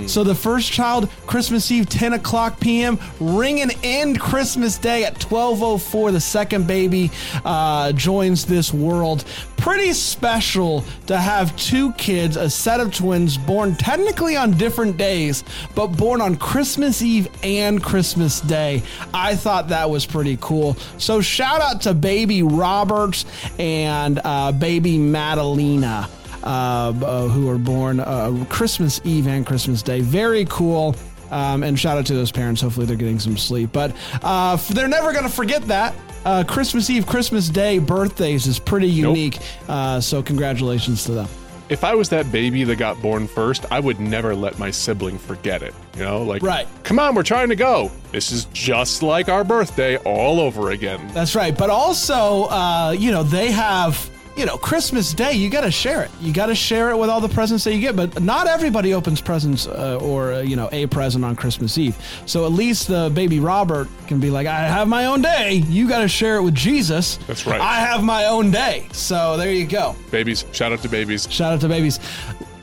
So 0.07 0.23
the 0.23 0.33
first 0.35 0.71
child, 0.71 1.09
Christmas 1.27 1.69
Eve, 1.71 1.89
10 1.89 2.13
o'clock 2.13 2.59
p.m., 2.59 2.97
ringing 3.19 3.69
in 3.83 4.15
Christmas 4.17 4.77
Day 4.77 5.03
at 5.03 5.19
12:04. 5.19 6.11
The 6.13 6.21
second 6.21 6.67
baby 6.67 7.11
uh, 7.43 7.91
joins 7.91 8.45
this 8.45 8.73
world. 8.73 9.25
Pretty 9.57 9.93
special 9.93 10.83
to 11.05 11.17
have 11.17 11.55
two 11.55 11.91
kids, 11.93 12.35
a 12.35 12.49
set 12.49 12.79
of 12.79 12.91
twins, 12.95 13.37
born 13.37 13.75
technically 13.75 14.35
on 14.35 14.57
different 14.57 14.97
days, 14.97 15.43
but 15.75 15.87
born 15.87 16.19
on 16.21 16.35
Christmas 16.35 17.01
Eve 17.03 17.27
and 17.43 17.83
Christmas 17.83 18.41
Day. 18.41 18.81
I 19.13 19.35
thought 19.35 19.67
that 19.67 19.89
was 19.89 20.05
pretty 20.05 20.37
cool. 20.41 20.77
So 20.97 21.21
shout 21.21 21.61
out 21.61 21.81
to 21.81 21.93
baby 21.93 22.41
Roberts 22.41 23.25
and 23.59 24.19
uh, 24.23 24.51
baby 24.53 24.97
Madalena 24.97 26.09
who 26.43 27.45
were 27.47 27.57
born 27.57 27.99
uh, 27.99 28.45
Christmas 28.49 29.01
Eve 29.03 29.27
and 29.27 29.45
Christmas 29.45 29.81
Day. 29.81 30.01
Very 30.01 30.45
cool. 30.49 30.95
Um, 31.29 31.63
and 31.63 31.79
shout 31.79 31.97
out 31.97 32.05
to 32.07 32.13
those 32.13 32.31
parents. 32.31 32.61
Hopefully 32.61 32.85
they're 32.85 32.97
getting 32.97 33.19
some 33.19 33.37
sleep. 33.37 33.69
But 33.71 33.95
uh, 34.21 34.57
they're 34.71 34.89
never 34.89 35.13
going 35.13 35.23
to 35.23 35.29
forget 35.31 35.61
that. 35.67 35.95
Uh, 36.25 36.43
Christmas 36.45 36.89
Eve, 36.89 37.07
Christmas 37.07 37.47
Day, 37.49 37.79
birthdays 37.79 38.47
is 38.47 38.59
pretty 38.59 38.89
unique. 38.89 39.39
Uh, 39.69 40.01
so 40.01 40.21
congratulations 40.21 41.05
to 41.05 41.13
them. 41.13 41.27
If 41.69 41.85
I 41.85 41.95
was 41.95 42.09
that 42.09 42.29
baby 42.33 42.65
that 42.65 42.75
got 42.75 43.01
born 43.01 43.27
first, 43.27 43.65
I 43.71 43.79
would 43.79 43.97
never 44.01 44.35
let 44.35 44.59
my 44.59 44.69
sibling 44.71 45.17
forget 45.17 45.63
it. 45.63 45.73
You 45.95 46.03
know, 46.03 46.21
like, 46.21 46.43
Right. 46.43 46.67
come 46.83 46.99
on, 46.99 47.15
we're 47.15 47.23
trying 47.23 47.47
to 47.47 47.55
go. 47.55 47.89
This 48.11 48.33
is 48.33 48.43
just 48.51 49.01
like 49.01 49.29
our 49.29 49.45
birthday 49.45 49.95
all 49.99 50.41
over 50.41 50.71
again. 50.71 50.99
That's 51.13 51.33
right. 51.33 51.57
But 51.57 51.69
also, 51.69 52.43
uh, 52.49 52.91
you 52.99 53.11
know, 53.11 53.23
they 53.23 53.51
have, 53.51 54.10
you 54.37 54.45
know, 54.45 54.57
Christmas 54.57 55.13
Day, 55.13 55.33
you 55.33 55.49
got 55.49 55.61
to 55.61 55.71
share 55.71 56.03
it. 56.03 56.11
You 56.21 56.33
got 56.33 56.47
to 56.47 56.55
share 56.55 56.91
it 56.91 56.97
with 56.97 57.09
all 57.09 57.21
the 57.21 57.29
presents 57.29 57.63
that 57.65 57.73
you 57.73 57.81
get. 57.81 57.95
But 57.95 58.21
not 58.21 58.47
everybody 58.47 58.93
opens 58.93 59.21
presents 59.21 59.67
uh, 59.67 59.99
or, 60.01 60.33
uh, 60.33 60.41
you 60.41 60.55
know, 60.55 60.69
a 60.71 60.87
present 60.87 61.25
on 61.25 61.35
Christmas 61.35 61.77
Eve. 61.77 61.95
So 62.25 62.45
at 62.45 62.51
least 62.51 62.87
the 62.87 63.11
baby 63.13 63.39
Robert 63.39 63.87
can 64.07 64.19
be 64.19 64.29
like, 64.29 64.47
I 64.47 64.59
have 64.59 64.87
my 64.87 65.05
own 65.05 65.21
day. 65.21 65.63
You 65.67 65.87
got 65.87 65.99
to 65.99 66.07
share 66.07 66.37
it 66.37 66.43
with 66.43 66.55
Jesus. 66.55 67.17
That's 67.27 67.45
right. 67.45 67.59
I 67.59 67.75
have 67.75 68.03
my 68.03 68.25
own 68.25 68.51
day. 68.51 68.87
So 68.93 69.37
there 69.37 69.51
you 69.51 69.65
go. 69.65 69.95
Babies, 70.11 70.45
shout 70.51 70.71
out 70.71 70.81
to 70.81 70.89
babies. 70.89 71.27
Shout 71.29 71.53
out 71.53 71.61
to 71.61 71.67
babies. 71.67 71.99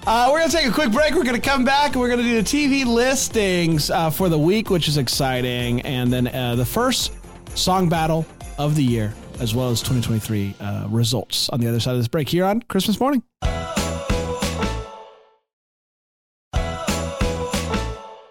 Uh, 0.07 0.31
we're 0.33 0.39
going 0.39 0.51
to 0.51 0.57
take 0.57 0.67
a 0.67 0.73
quick 0.73 0.91
break. 0.91 1.13
We're 1.15 1.23
going 1.23 1.41
to 1.41 1.49
come 1.49 1.67
back 1.67 1.93
and 1.93 2.01
we're 2.01 2.09
going 2.09 2.21
to 2.21 2.25
do 2.25 2.41
the 2.41 2.43
TV 2.43 2.87
listings 2.87 3.91
uh, 3.91 4.09
for 4.09 4.31
the 4.31 4.39
week, 4.39 4.71
which 4.71 4.89
is 4.89 4.97
exciting. 4.97 5.83
And 5.83 6.11
then 6.11 6.29
uh, 6.29 6.55
the 6.57 6.65
first 6.65 7.13
song 7.55 7.91
battle 7.91 8.25
of 8.57 8.75
the 8.75 8.83
year, 8.83 9.13
as 9.41 9.55
well 9.55 9.71
as 9.71 9.81
2023 9.81 10.55
uh, 10.61 10.87
results 10.91 11.49
on 11.51 11.61
the 11.61 11.69
other 11.69 11.81
side 11.81 11.93
of 11.93 11.99
this 11.99 12.09
break 12.09 12.29
here 12.29 12.45
on 12.45 12.63
Christmas 12.63 12.99
morning. 13.01 13.23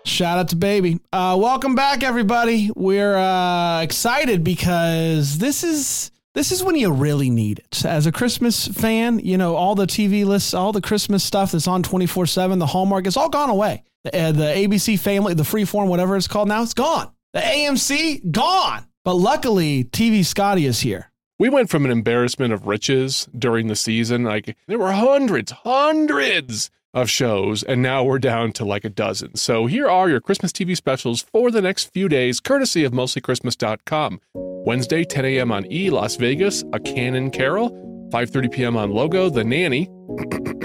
Shout 0.06 0.40
out 0.40 0.50
to 0.50 0.56
Baby. 0.56 1.00
Uh, 1.14 1.38
welcome 1.40 1.76
back, 1.76 2.02
everybody. 2.02 2.72
We're 2.76 3.16
uh, 3.16 3.82
excited 3.82 4.44
because 4.44 5.38
this 5.38 5.64
is 5.64 6.10
this 6.34 6.52
is 6.52 6.64
when 6.64 6.76
you 6.76 6.92
really 6.92 7.30
need 7.30 7.60
it. 7.60 7.86
As 7.86 8.08
a 8.08 8.12
Christmas 8.12 8.68
fan, 8.68 9.20
you 9.20 9.38
know 9.38 9.56
all 9.56 9.76
the 9.76 9.86
TV 9.86 10.26
lists, 10.26 10.56
all 10.56 10.72
the 10.72 10.82
Christmas 10.82 11.24
stuff 11.24 11.52
that's 11.52 11.68
on 11.68 11.84
twenty 11.84 12.08
four 12.08 12.26
seven. 12.26 12.58
The 12.58 12.66
Hallmark, 12.66 13.06
it's 13.06 13.16
all 13.16 13.30
gone 13.30 13.52
away. 13.52 13.84
The, 14.06 14.20
uh, 14.20 14.32
the 14.32 14.44
ABC 14.44 14.98
family, 14.98 15.36
the 15.36 15.44
freeform, 15.44 15.88
whatever 15.88 16.18
it's 16.18 16.28
called 16.28 16.48
now, 16.48 16.64
it's 16.64 16.74
gone. 16.74 17.12
The 17.34 17.42
AMC, 17.42 18.32
gone. 18.32 18.87
But 19.08 19.16
luckily, 19.16 19.86
TV 19.86 20.26
Scotty 20.26 20.66
is 20.66 20.82
here. 20.82 21.14
We 21.40 21.48
went 21.48 21.70
from 21.70 21.86
an 21.86 21.92
embarrassment 21.92 22.52
of 22.52 22.68
riches 22.68 23.30
during 23.40 23.68
the 23.68 23.76
season. 23.78 24.26
Like 24.26 24.58
there 24.68 24.78
were 24.78 24.92
hundreds, 24.92 25.50
hundreds 25.50 26.70
of 26.94 27.10
shows, 27.10 27.64
and 27.64 27.82
now 27.82 28.04
we're 28.04 28.20
down 28.20 28.52
to 28.52 28.66
like 28.66 28.84
a 28.84 28.90
dozen. 28.90 29.36
So 29.38 29.66
here 29.66 29.88
are 29.88 30.10
your 30.10 30.20
Christmas 30.20 30.52
TV 30.52 30.76
specials 30.76 31.22
for 31.22 31.52
the 31.52 31.62
next 31.62 31.94
few 31.94 32.10
days, 32.10 32.42
courtesy 32.42 32.84
of 32.84 32.92
mostlychristmas.com. 32.92 34.20
Wednesday, 34.34 35.06
10 35.06 35.24
a.m. 35.24 35.54
on 35.54 35.72
E, 35.72 35.90
Las 35.90 36.18
Vegas, 36.18 36.66
A 36.74 36.80
Canon 36.82 37.32
Carol. 37.32 37.70
5:30 38.12 38.52
p.m. 38.52 38.76
on 38.76 38.92
Logo, 38.92 39.30
The 39.30 39.46
Nanny. 39.46 39.88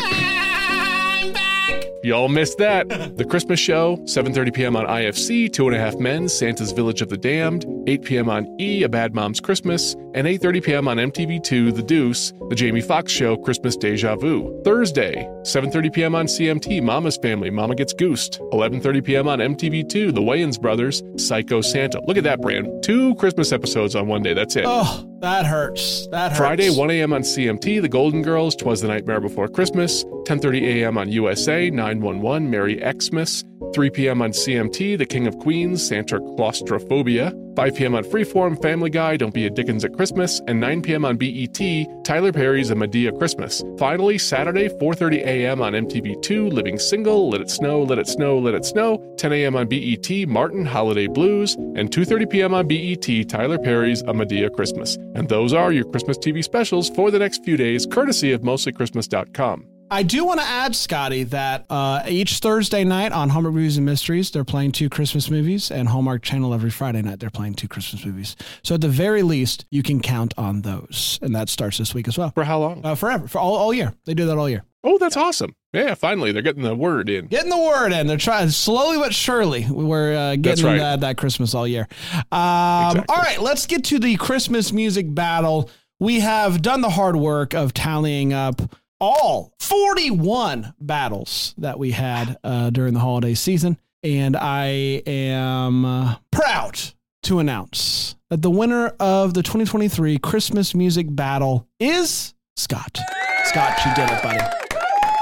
Y'all 2.03 2.29
missed 2.29 2.59
that. 2.59 2.89
The 3.17 3.25
Christmas 3.25 3.61
Show, 3.61 3.97
7:30 3.99 4.53
p.m. 4.53 4.75
on 4.75 4.87
IFC, 4.87 5.53
Two 5.53 5.69
and 5.69 5.77
a 5.77 5.79
Half 5.79 5.97
Men, 5.97 6.29
Santa's 6.29 6.73
Village 6.73 7.01
of 7.01 7.09
the 7.09 7.17
Damned, 7.17 7.65
8 7.87 8.03
p.m. 8.03 8.29
on 8.29 8.57
E, 8.61 8.83
A 8.83 8.89
Bad 8.89 9.15
Mom's 9.15 9.39
Christmas, 9.39 9.95
and 10.15 10.27
8:30 10.27 10.65
p.m. 10.65 10.89
on 10.89 10.97
MTV2, 10.97 11.75
The 11.75 11.83
Deuce, 11.83 12.33
The 12.49 12.57
Jamie 12.57 12.81
Foxx 12.81 13.13
Show, 13.13 13.37
Christmas 13.37 13.77
Deja 13.77 14.17
Vu. 14.17 14.61
Thursday, 14.65 15.29
7:30 15.43 15.93
p.m. 15.93 16.15
on 16.17 16.27
CMT, 16.27 16.83
Mama's 16.83 17.19
Family, 17.19 17.51
Mama 17.51 17.77
Gets 17.77 17.93
Goosed. 17.93 18.41
11:30 18.53 19.05
p.m. 19.05 19.29
on 19.29 19.39
MTV2, 19.39 20.13
The 20.13 20.21
Wayans 20.21 20.61
Brothers, 20.61 21.05
Psycho 21.17 21.61
Santa. 21.61 22.01
Look 22.09 22.17
at 22.17 22.25
that, 22.25 22.41
Brand. 22.41 22.83
Two 22.83 23.15
Christmas 23.15 23.53
episodes 23.53 23.95
on 23.95 24.09
one 24.09 24.23
day. 24.23 24.35
That's 24.35 24.57
it. 24.57 24.65
Oh, 24.67 25.09
that 25.23 25.47
hurts. 25.47 26.07
That 26.09 26.33
hurts. 26.33 26.39
Friday, 26.39 26.71
1 26.71 26.91
a.m. 26.91 27.13
on 27.15 27.23
CMT, 27.23 27.81
The 27.81 27.89
Golden 27.89 28.23
Girls, 28.23 28.55
Twas 28.55 28.83
the 28.83 28.89
Nightmare 28.89 29.21
Before 29.21 29.49
Christmas, 29.49 30.05
10:30 30.27 30.63
a.m. 30.83 30.99
on 30.99 31.11
USA, 31.11 31.71
911, 31.71 32.51
Merry 32.51 32.79
Xmas, 32.79 33.45
3 33.73 33.91
p.m. 33.91 34.23
on 34.23 34.31
CMT, 34.31 34.99
The 34.99 35.07
King 35.07 35.27
of 35.27 35.39
Queens, 35.39 35.87
Santa 35.87 36.19
Claustrophobia, 36.37 37.33
5 37.57 37.75
p.m. 37.75 37.95
on 37.95 38.05
Freeform, 38.05 38.61
Family 38.63 38.91
Guy, 38.91 39.17
Don't 39.17 39.35
Be 39.35 39.47
a 39.47 39.51
Dickens 39.51 39.85
at 39.85 39.93
Christmas, 39.93 40.41
and 40.47 40.61
9 40.61 40.83
p.m. 40.83 41.05
on 41.05 41.17
BET, 41.17 41.59
Tyler 42.05 42.33
Perry's 42.33 42.71
A 42.71 42.75
Madea 42.75 43.17
Christmas. 43.17 43.63
Finally, 43.79 44.19
Saturday, 44.19 44.69
4:30 44.69 45.25
a.m. 45.25 45.61
on 45.61 45.73
MTV2, 45.73 46.53
Living 46.53 46.79
Single, 46.79 47.31
Let 47.31 47.41
It 47.41 47.51
Snow, 47.51 47.83
Let 47.83 47.99
It 47.99 48.09
Snow, 48.09 48.39
Let 48.39 48.55
It 48.55 48.65
Snow, 48.65 49.15
10 49.19 49.33
a.m. 49.33 49.57
on 49.57 49.69
BET, 49.69 50.29
Martin 50.29 50.65
Holiday 50.65 51.07
Blues, 51.07 51.55
and 51.55 51.91
2:30 51.91 52.31
p.m. 52.31 52.55
on 52.55 52.67
BET, 52.67 53.29
Tyler 53.29 53.59
Perry's 53.59 54.03
A 54.03 54.13
Madea 54.13 54.53
Christmas. 54.53 54.97
And 55.15 55.29
those 55.29 55.53
are 55.53 55.73
your 55.73 55.85
Christmas 55.85 56.19
TV 56.19 56.43
specials 56.43 56.91
for 56.91 57.11
the 57.11 57.19
next 57.19 57.45
few 57.45 57.57
days, 57.57 57.87
courtesy 57.87 58.33
of 58.33 58.43
mostlychristmas.com. 58.43 59.67
I 59.93 60.03
do 60.03 60.25
want 60.25 60.41
to 60.41 60.47
add, 60.47 60.75
Scotty, 60.75 61.25
that 61.25 61.67
uh, 61.69 62.03
each 62.09 62.39
Thursday 62.39 62.83
night 62.83 63.13
on 63.13 63.29
Hallmark 63.29 63.55
Movies 63.55 63.77
and 63.77 63.85
Mysteries, 63.85 64.31
they're 64.31 64.43
playing 64.43 64.73
two 64.73 64.89
Christmas 64.89 65.29
movies, 65.29 65.71
and 65.71 65.87
Hallmark 65.87 66.23
Channel 66.23 66.55
every 66.55 66.71
Friday 66.71 67.03
night, 67.03 67.21
they're 67.21 67.29
playing 67.29 67.53
two 67.53 67.69
Christmas 67.69 68.03
movies. 68.07 68.35
So 68.65 68.75
at 68.77 68.81
the 68.81 68.89
very 68.89 69.23
least, 69.23 69.67
you 69.71 69.83
can 69.83 70.01
count 70.01 70.33
on 70.39 70.63
those. 70.63 71.19
And 71.21 71.35
that 71.35 71.51
starts 71.51 71.77
this 71.77 71.93
week 71.93 72.09
as 72.09 72.17
well. 72.17 72.31
For 72.31 72.45
how 72.45 72.61
long? 72.61 72.81
Uh, 72.83 72.95
forever, 72.95 73.29
for 73.29 73.39
all, 73.39 73.55
all 73.55 73.75
year. 73.75 73.93
They 74.07 74.15
do 74.15 74.25
that 74.25 74.39
all 74.39 74.49
year. 74.49 74.65
Oh, 74.83 74.97
that's 74.97 75.19
awesome. 75.19 75.55
Yeah, 75.75 75.93
finally, 75.93 76.33
they're 76.33 76.41
getting 76.41 76.63
the 76.63 76.75
word 76.75 77.11
in. 77.11 77.27
Getting 77.27 77.51
the 77.51 77.59
word 77.59 77.93
in. 77.93 78.07
They're 78.07 78.17
trying 78.17 78.49
slowly 78.49 78.97
but 78.97 79.15
surely. 79.15 79.67
We're 79.69 80.17
uh, 80.17 80.37
getting 80.37 80.65
right. 80.65 80.79
that, 80.79 81.01
that 81.01 81.19
Christmas 81.19 81.55
all 81.55 81.69
year. 81.69 81.87
Um, 82.33 82.93
Exactly. 82.93 83.15
All 83.15 83.23
right, 83.23 83.43
let's 83.43 83.67
get 83.67 83.85
to 83.85 83.99
the 83.99 84.17
Christmas 84.17 84.73
music 84.73 85.15
battle. 85.15 85.69
We 86.01 86.21
have 86.21 86.63
done 86.63 86.81
the 86.81 86.91
hard 86.91 87.17
work 87.17 87.53
of 87.53 87.75
tallying 87.75 88.33
up 88.33 88.63
all 89.03 89.53
41 89.59 90.75
battles 90.81 91.57
that 91.59 91.77
we 91.77 91.91
had 91.91 92.39
uh, 92.45 92.71
during 92.71 92.95
the 92.95 93.01
holiday 93.01 93.35
season. 93.35 93.77
And 94.05 94.37
I 94.37 95.03
am 95.07 95.85
uh, 95.85 96.17
proud 96.31 96.79
to 97.25 97.41
announce 97.41 98.15
that 98.31 98.43
the 98.43 98.51
winner 98.51 98.95
of 99.01 99.35
the 99.35 99.43
2023 99.43 100.19
Christmas 100.19 100.73
music 100.73 101.07
battle 101.11 101.67
is 101.81 102.35
Scott. 102.57 103.01
Scott, 103.45 103.77
you 103.85 103.93
did 103.97 104.09
it, 104.09 104.23
buddy. 104.23 104.39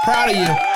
Proud 0.03 0.29
of 0.29 0.35
you. 0.35 0.71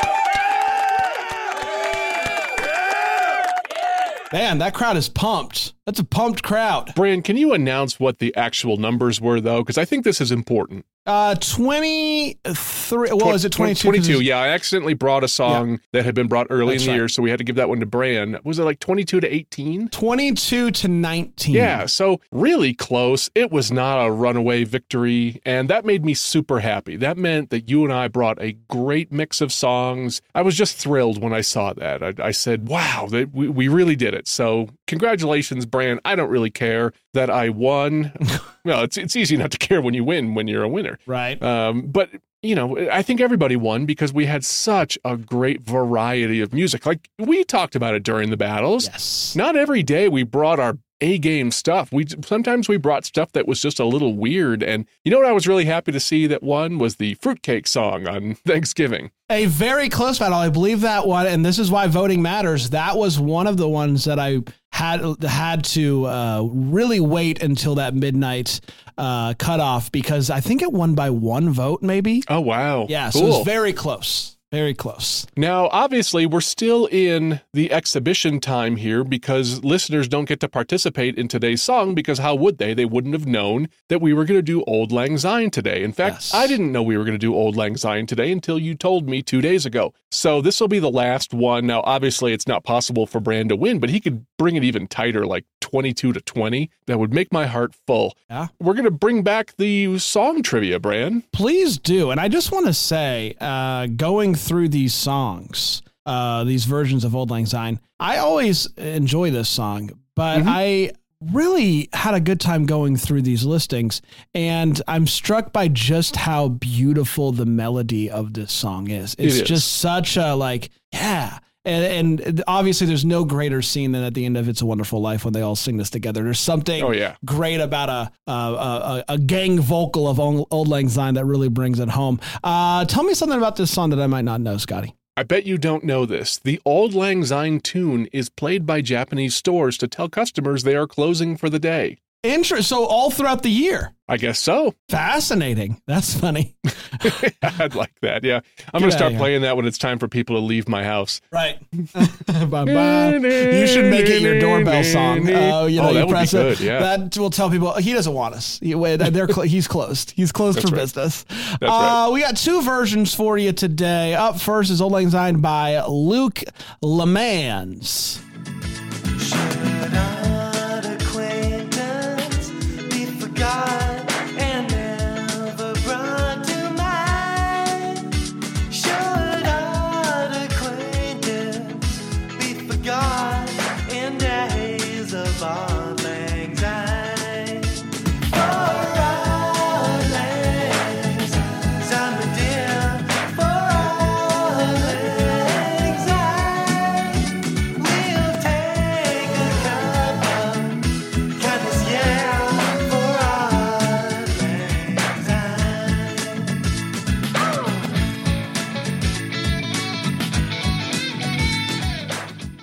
Man, 4.34 4.58
that 4.58 4.74
crowd 4.74 4.98
is 4.98 5.10
pumped. 5.10 5.76
That's 5.86 6.00
a 6.00 6.04
pumped 6.04 6.42
crowd. 6.42 6.92
Brian, 6.96 7.22
can 7.22 7.38
you 7.38 7.54
announce 7.54 8.00
what 8.00 8.18
the 8.18 8.36
actual 8.36 8.78
numbers 8.78 9.22
were, 9.22 9.40
though? 9.40 9.62
Because 9.62 9.78
I 9.78 9.86
think 9.86 10.04
this 10.04 10.20
is 10.20 10.32
important. 10.32 10.86
Uh, 11.06 11.36
23. 11.36 13.10
What 13.12 13.26
was 13.28 13.46
it? 13.46 13.52
22? 13.52 13.82
22. 13.84 14.22
Yeah, 14.22 14.40
I 14.40 14.48
accidentally 14.48 14.96
brought 14.96 15.24
a 15.24 15.28
song 15.28 15.80
that 15.92 16.04
had 16.04 16.16
been 16.16 16.28
brought 16.28 16.48
early 16.50 16.74
That's 16.74 16.84
in 16.84 16.88
the 16.88 16.92
right. 16.94 16.98
year, 16.98 17.08
so 17.10 17.22
we 17.22 17.30
had 17.30 17.38
to 17.38 17.44
give 17.44 17.58
that 17.58 17.70
one 17.70 17.80
to 17.80 17.86
Brian. 17.86 18.40
Was 18.44 18.58
it 18.58 18.64
like 18.64 18.80
22 18.80 19.20
to 19.20 19.32
18? 19.32 19.90
22 19.90 20.72
to 20.72 20.88
19. 20.88 21.54
Yeah, 21.54 21.86
so 21.86 22.22
really 22.32 22.74
close. 22.74 23.30
It 23.36 23.52
was 23.52 23.72
not 23.72 24.04
a 24.04 24.12
runaway 24.12 24.64
victory, 24.64 25.42
and 25.46 25.70
that 25.70 25.86
made 25.86 26.04
me 26.04 26.16
super 26.16 26.60
happy. 26.60 26.96
That 26.96 27.18
meant 27.18 27.52
that 27.52 27.70
you 27.70 27.84
and 27.84 27.94
I 27.94 28.08
brought 28.08 28.42
a 28.42 28.54
great 28.68 29.12
mix 29.12 29.42
of 29.42 29.54
songs. 29.54 30.24
I 30.34 30.42
was 30.42 30.56
just 30.56 30.76
thrilled 30.76 31.22
when 31.22 31.34
I 31.34 31.42
saw 31.42 31.74
that. 31.74 32.02
I, 32.02 32.14
I 32.28 32.32
said, 32.32 32.68
wow, 32.68 33.08
that 33.12 33.32
we, 33.32 33.48
we 33.48 33.68
really 33.68 33.96
did 33.96 34.16
it. 34.16 34.28
So, 34.28 34.70
congratulations, 34.88 35.68
Brian. 35.68 36.00
I 36.04 36.16
don't 36.16 36.32
really 36.32 36.50
care 36.52 36.94
that 37.16 37.30
I 37.30 37.50
won. 37.50 38.14
well, 38.64 38.84
it's, 38.84 38.96
it's 38.96 39.16
easy 39.16 39.36
not 39.36 39.52
to 39.52 39.58
care 39.58 39.82
when 39.82 39.94
you 39.94 40.04
win 40.04 40.36
when 40.36 40.48
you're 40.48 40.64
a 40.64 40.70
winner. 40.70 41.00
Right. 41.06 41.42
Um, 41.42 41.88
but 41.88 42.10
you 42.46 42.54
know, 42.54 42.78
I 42.90 43.02
think 43.02 43.20
everybody 43.20 43.56
won 43.56 43.88
because 43.88 44.14
we 44.14 44.26
had 44.28 44.46
such 44.46 45.00
a 45.04 45.18
great 45.18 45.62
variety 45.62 46.42
of 46.42 46.54
music. 46.54 46.86
Like 46.86 47.10
we 47.18 47.44
talked 47.44 47.76
about 47.76 47.96
it 47.96 48.04
during 48.04 48.30
the 48.30 48.38
battles. 48.38 48.86
Yes. 48.86 49.36
Not 49.36 49.56
every 49.56 49.82
day 49.82 50.08
we 50.08 50.24
brought 50.24 50.60
our 50.60 50.78
A 51.02 51.18
game 51.18 51.52
stuff. 51.52 51.92
We 51.92 52.06
sometimes 52.24 52.70
we 52.70 52.78
brought 52.78 53.04
stuff 53.04 53.34
that 53.34 53.48
was 53.48 53.62
just 53.62 53.80
a 53.80 53.86
little 53.86 54.16
weird. 54.16 54.64
And 54.64 54.86
you 55.04 55.12
know 55.12 55.18
what 55.18 55.28
I 55.28 55.34
was 55.34 55.48
really 55.48 55.66
happy 55.66 55.92
to 55.92 56.00
see 56.00 56.26
that 56.28 56.42
one 56.42 56.78
was 56.78 56.96
the 56.96 57.16
fruitcake 57.16 57.68
song 57.68 58.08
on 58.08 58.36
Thanksgiving. 58.46 59.12
A 59.30 59.46
very 59.48 59.90
close 59.90 60.20
battle. 60.20 60.38
I 60.38 60.50
believe 60.50 60.82
that 60.82 61.06
one, 61.06 61.28
and 61.28 61.46
this 61.46 61.60
is 61.60 61.70
why 61.70 61.88
voting 61.88 62.22
matters. 62.22 62.70
That 62.70 62.96
was 62.96 63.20
one 63.20 63.48
of 63.48 63.58
the 63.58 63.68
ones 63.68 64.06
that 64.06 64.20
I 64.20 64.42
had 64.72 65.22
had 65.24 65.64
to 65.66 66.06
uh, 66.06 66.42
really 66.44 67.00
wait 67.00 67.42
until 67.42 67.76
that 67.76 67.94
midnight 67.94 68.62
uh, 68.98 69.34
cutoff 69.34 69.92
because 69.92 70.30
I 70.30 70.42
think 70.42 70.62
it 70.62 70.72
won 70.72 70.96
by 70.96 71.10
one 71.10 71.50
vote, 71.50 71.82
maybe. 71.82 72.24
Oh 72.30 72.42
wow. 72.42 72.86
Yeah, 72.90 73.10
so 73.10 73.20
cool. 73.20 73.38
it's 73.38 73.46
very 73.46 73.74
close. 73.74 74.35
Very 74.56 74.74
close. 74.74 75.28
Now, 75.36 75.68
obviously, 75.74 76.26
we're 76.26 76.40
still 76.40 76.86
in 76.86 77.42
the 77.54 77.74
exhibition 77.74 78.40
time 78.40 78.78
here 78.78 79.04
because 79.04 79.62
listeners 79.66 80.08
don't 80.08 80.30
get 80.30 80.40
to 80.40 80.48
participate 80.48 81.18
in 81.18 81.28
today's 81.28 81.62
song 81.62 81.94
because 81.94 82.20
how 82.20 82.36
would 82.36 82.58
they? 82.58 82.74
They 82.74 82.86
wouldn't 82.86 83.14
have 83.16 83.28
known 83.28 83.68
that 83.90 84.00
we 84.00 84.14
were 84.14 84.24
going 84.24 84.38
to 84.38 84.42
do 84.42 84.62
Auld 84.62 84.94
Lang 84.94 85.18
Syne 85.18 85.50
today. 85.52 85.84
In 85.84 85.92
fact, 85.92 86.16
Yes. 86.16 86.34
I 86.34 86.48
didn't 86.48 86.72
know 86.72 86.82
we 86.82 86.96
were 86.98 87.04
going 87.04 87.20
to 87.20 87.28
do 87.28 87.36
Auld 87.36 87.58
Lang 87.58 87.76
Syne 87.76 88.06
today 88.06 88.32
until 88.32 88.58
you 88.58 88.76
told 88.76 89.10
me 89.10 89.22
two 89.22 89.42
days 89.42 89.66
ago. 89.66 89.94
So 90.10 90.40
this 90.40 90.62
will 90.62 90.70
be 90.70 90.80
the 90.80 90.90
last 90.90 91.34
one. 91.34 91.68
Now, 91.68 91.82
obviously, 91.84 92.32
it's 92.32 92.48
not 92.48 92.64
possible 92.64 93.06
for 93.06 93.20
Brand 93.20 93.50
to 93.50 93.58
win, 93.58 93.80
but 93.80 93.90
he 93.90 94.00
could 94.00 94.26
bring 94.38 94.56
it 94.56 94.64
even 94.64 94.88
tighter, 94.88 95.26
like 95.26 95.44
22 95.60 96.14
to 96.14 96.22
20. 96.22 96.70
That 96.86 96.98
would 96.98 97.14
make 97.14 97.34
my 97.34 97.46
heart 97.48 97.74
full. 97.86 98.16
Yeah. 98.30 98.48
We're 98.62 98.76
going 98.76 98.86
to 98.86 98.92
bring 98.92 99.22
back 99.24 99.58
the 99.58 100.00
song 100.00 100.44
trivia, 100.44 100.80
Brand. 100.80 101.30
Please 101.34 101.78
do. 101.78 102.12
And 102.12 102.22
I 102.22 102.30
just 102.30 102.54
want 102.54 102.68
to 102.68 102.74
say, 102.74 103.36
uh, 103.42 103.88
going 103.88 104.36
through 104.36 104.45
these 104.50 104.94
songs, 104.94 105.82
uh, 106.06 106.44
these 106.44 106.66
versions 106.66 107.04
of 107.04 107.16
Auld 107.16 107.32
Lang 107.32 107.46
Syne, 107.46 107.80
I 108.00 108.18
always 108.18 108.68
enjoy 108.78 109.32
this 109.32 109.50
song, 109.50 109.92
but 110.16 110.42
Mhm. 110.42 110.48
I 110.48 110.92
really 111.32 111.90
had 111.94 112.14
a 112.14 112.20
good 112.20 112.40
time 112.40 112.66
going 112.66 112.98
through 112.98 113.22
these 113.22 113.44
listings. 113.46 114.02
And 114.34 114.80
I'm 114.88 115.08
struck 115.08 115.52
by 115.54 115.70
just 115.70 116.18
how 116.18 116.50
beautiful 116.50 117.32
the 117.32 117.46
melody 117.46 118.10
of 118.10 118.34
this 118.34 118.52
song 118.52 118.90
is. 118.90 119.16
It's 119.18 119.36
is. 119.36 119.42
just 119.42 119.78
such 119.78 120.18
a, 120.18 120.36
like, 120.36 120.70
yeah. 120.94 121.40
And, 121.66 122.22
and 122.22 122.44
obviously, 122.48 122.88
there's 122.88 123.06
no 123.06 123.26
greater 123.26 123.62
scene 123.62 123.92
than 123.92 124.04
at 124.04 124.14
the 124.14 124.26
end 124.26 124.38
of 124.38 124.48
"It's 124.48 124.62
a 124.62 124.66
Wonderful 124.66 125.02
Life" 125.02 125.26
when 125.26 125.34
they 125.34 125.42
all 125.42 125.56
sing 125.56 125.78
this 125.78 125.90
together. 125.90 126.24
There's 126.24 126.40
something 126.40 126.84
Oh, 126.84 126.92
yeah. 126.92 127.16
great 127.26 127.60
about 127.60 127.90
a 127.90 128.12
a, 128.28 128.32
a, 128.32 129.04
a 129.10 129.18
gang 129.18 129.60
vocal 129.60 130.08
of 130.08 130.20
Auld 130.20 130.68
Lang 130.68 130.90
Syne 130.90 131.16
that 131.16 131.26
really 131.26 131.50
brings 131.50 131.80
it 131.80 131.90
home. 131.90 132.20
Uh, 132.44 132.86
tell 132.86 133.04
me 133.04 133.14
something 133.14 133.38
about 133.38 133.56
this 133.56 133.72
song 133.72 133.90
that 133.90 134.00
I 134.00 134.08
might 134.08 134.26
not 134.26 134.42
know, 134.42 134.58
Scotty. 134.58 134.96
I 135.18 135.24
bet 135.24 135.46
you 135.46 135.58
don't 135.58 135.86
know 135.86 136.06
this. 136.06 136.38
The 136.38 136.60
Auld 136.66 136.94
Lang 136.94 137.24
Syne 137.24 137.62
tune 137.62 138.08
is 138.12 138.30
played 138.30 138.66
by 138.66 138.82
Japanese 138.82 139.34
stores 139.34 139.78
to 139.78 139.88
tell 139.88 140.10
customers 140.10 140.64
they 140.64 140.76
are 140.76 140.88
closing 140.88 141.38
for 141.38 141.50
the 141.50 141.58
day. 141.60 141.98
Inter- 142.34 142.62
so 142.62 142.86
all 142.86 143.12
throughout 143.12 143.44
the 143.44 143.50
year. 143.50 143.92
I 144.08 144.18
guess 144.18 144.38
so. 144.38 144.76
Fascinating. 144.88 145.82
That's 145.88 146.14
funny. 146.20 146.56
I'd 147.42 147.74
like 147.74 147.94
that. 148.02 148.24
Yeah. 148.24 148.42
I'm 148.72 148.80
going 148.80 148.92
to 148.92 148.96
start 148.96 149.16
playing 149.16 149.42
that 149.42 149.58
when 149.58 149.66
it's 149.66 149.80
time 149.80 149.98
for 149.98 150.08
people 150.08 150.36
to 150.36 150.42
leave 150.42 150.70
my 150.70 150.84
house. 150.84 151.22
Right. 151.32 151.58
Bye-bye. 152.28 153.16
You 153.16 153.66
should 153.66 153.90
make 153.90 154.06
it 154.08 154.22
your 154.22 154.40
doorbell 154.40 154.84
song. 154.84 155.28
Oh, 155.36 155.66
you 155.66 155.82
know, 155.82 155.90
Oh, 155.90 155.94
that 155.94 156.00
you 156.02 156.06
would 156.06 156.08
be 156.08 156.12
press 156.12 156.34
it. 156.36 156.38
good, 156.38 156.60
yeah. 156.60 156.80
That 156.98 157.18
will 157.18 157.32
tell 157.32 157.50
people 157.50 157.74
he 157.78 157.94
doesn't 157.94 158.14
want 158.14 158.36
us. 158.36 158.60
He, 158.60 158.74
they're 158.74 159.28
cl- 159.28 159.42
he's 159.48 159.68
closed. 159.68 160.12
He's 160.12 160.32
closed 160.32 160.62
for 160.62 160.68
right. 160.68 160.76
business. 160.82 161.24
That's 161.24 161.64
uh, 161.64 161.66
right. 161.66 162.10
We 162.14 162.22
got 162.22 162.38
two 162.38 162.62
versions 162.62 163.16
for 163.16 163.40
you 163.40 163.54
today. 163.54 164.14
Up 164.14 164.40
first 164.40 164.70
is 164.70 164.82
Auld 164.82 164.92
Lang 164.92 165.10
Syne 165.10 165.42
by 165.42 165.84
Luke 165.86 166.44
Lemans. 166.84 168.22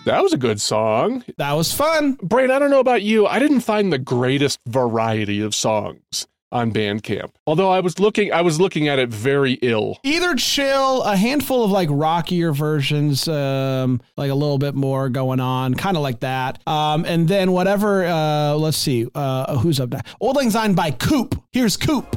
That 0.05 0.21
was 0.23 0.33
a 0.33 0.37
good 0.39 0.61
song. 0.61 1.25
That 1.39 1.53
was 1.53 1.73
fun. 1.73 2.19
Brain, 2.23 2.51
I 2.51 2.59
don't 2.59 2.71
know 2.71 2.81
about 2.81 3.03
you. 3.03 3.27
I 3.27 3.39
didn't 3.39 3.61
find 3.61 3.93
the 3.93 3.99
greatest 3.99 4.59
variety 4.67 5.41
of 5.41 5.55
songs 5.55 6.27
on 6.51 6.73
Bandcamp. 6.73 7.31
Although 7.47 7.71
I 7.71 7.79
was 7.81 8.01
looking 8.01 8.33
I 8.33 8.43
was 8.43 8.61
looking 8.61 8.89
at 8.89 8.99
it 8.99 9.09
very 9.11 9.55
ill. 9.63 9.99
Either 10.03 10.35
chill, 10.35 11.03
a 11.03 11.17
handful 11.17 11.65
of 11.65 11.71
like 11.71 11.89
rockier 11.91 12.53
versions, 12.53 13.29
um, 13.29 14.01
like 14.17 14.31
a 14.31 14.35
little 14.35 14.59
bit 14.59 14.75
more 14.75 15.09
going 15.09 15.39
on, 15.39 15.75
kind 15.75 15.97
of 15.97 16.03
like 16.03 16.21
that. 16.21 16.61
Um, 16.67 17.05
and 17.05 17.29
then 17.29 17.53
whatever, 17.53 18.05
uh, 18.05 18.55
let's 18.55 18.77
see, 18.77 19.07
uh, 19.15 19.57
who's 19.59 19.79
up 19.79 19.91
next? 19.91 20.15
Auld 20.21 20.37
Lang 20.37 20.51
Syne 20.51 20.75
by 20.75 20.91
Coop. 20.91 21.41
Here's 21.53 21.77
Coop. 21.77 22.17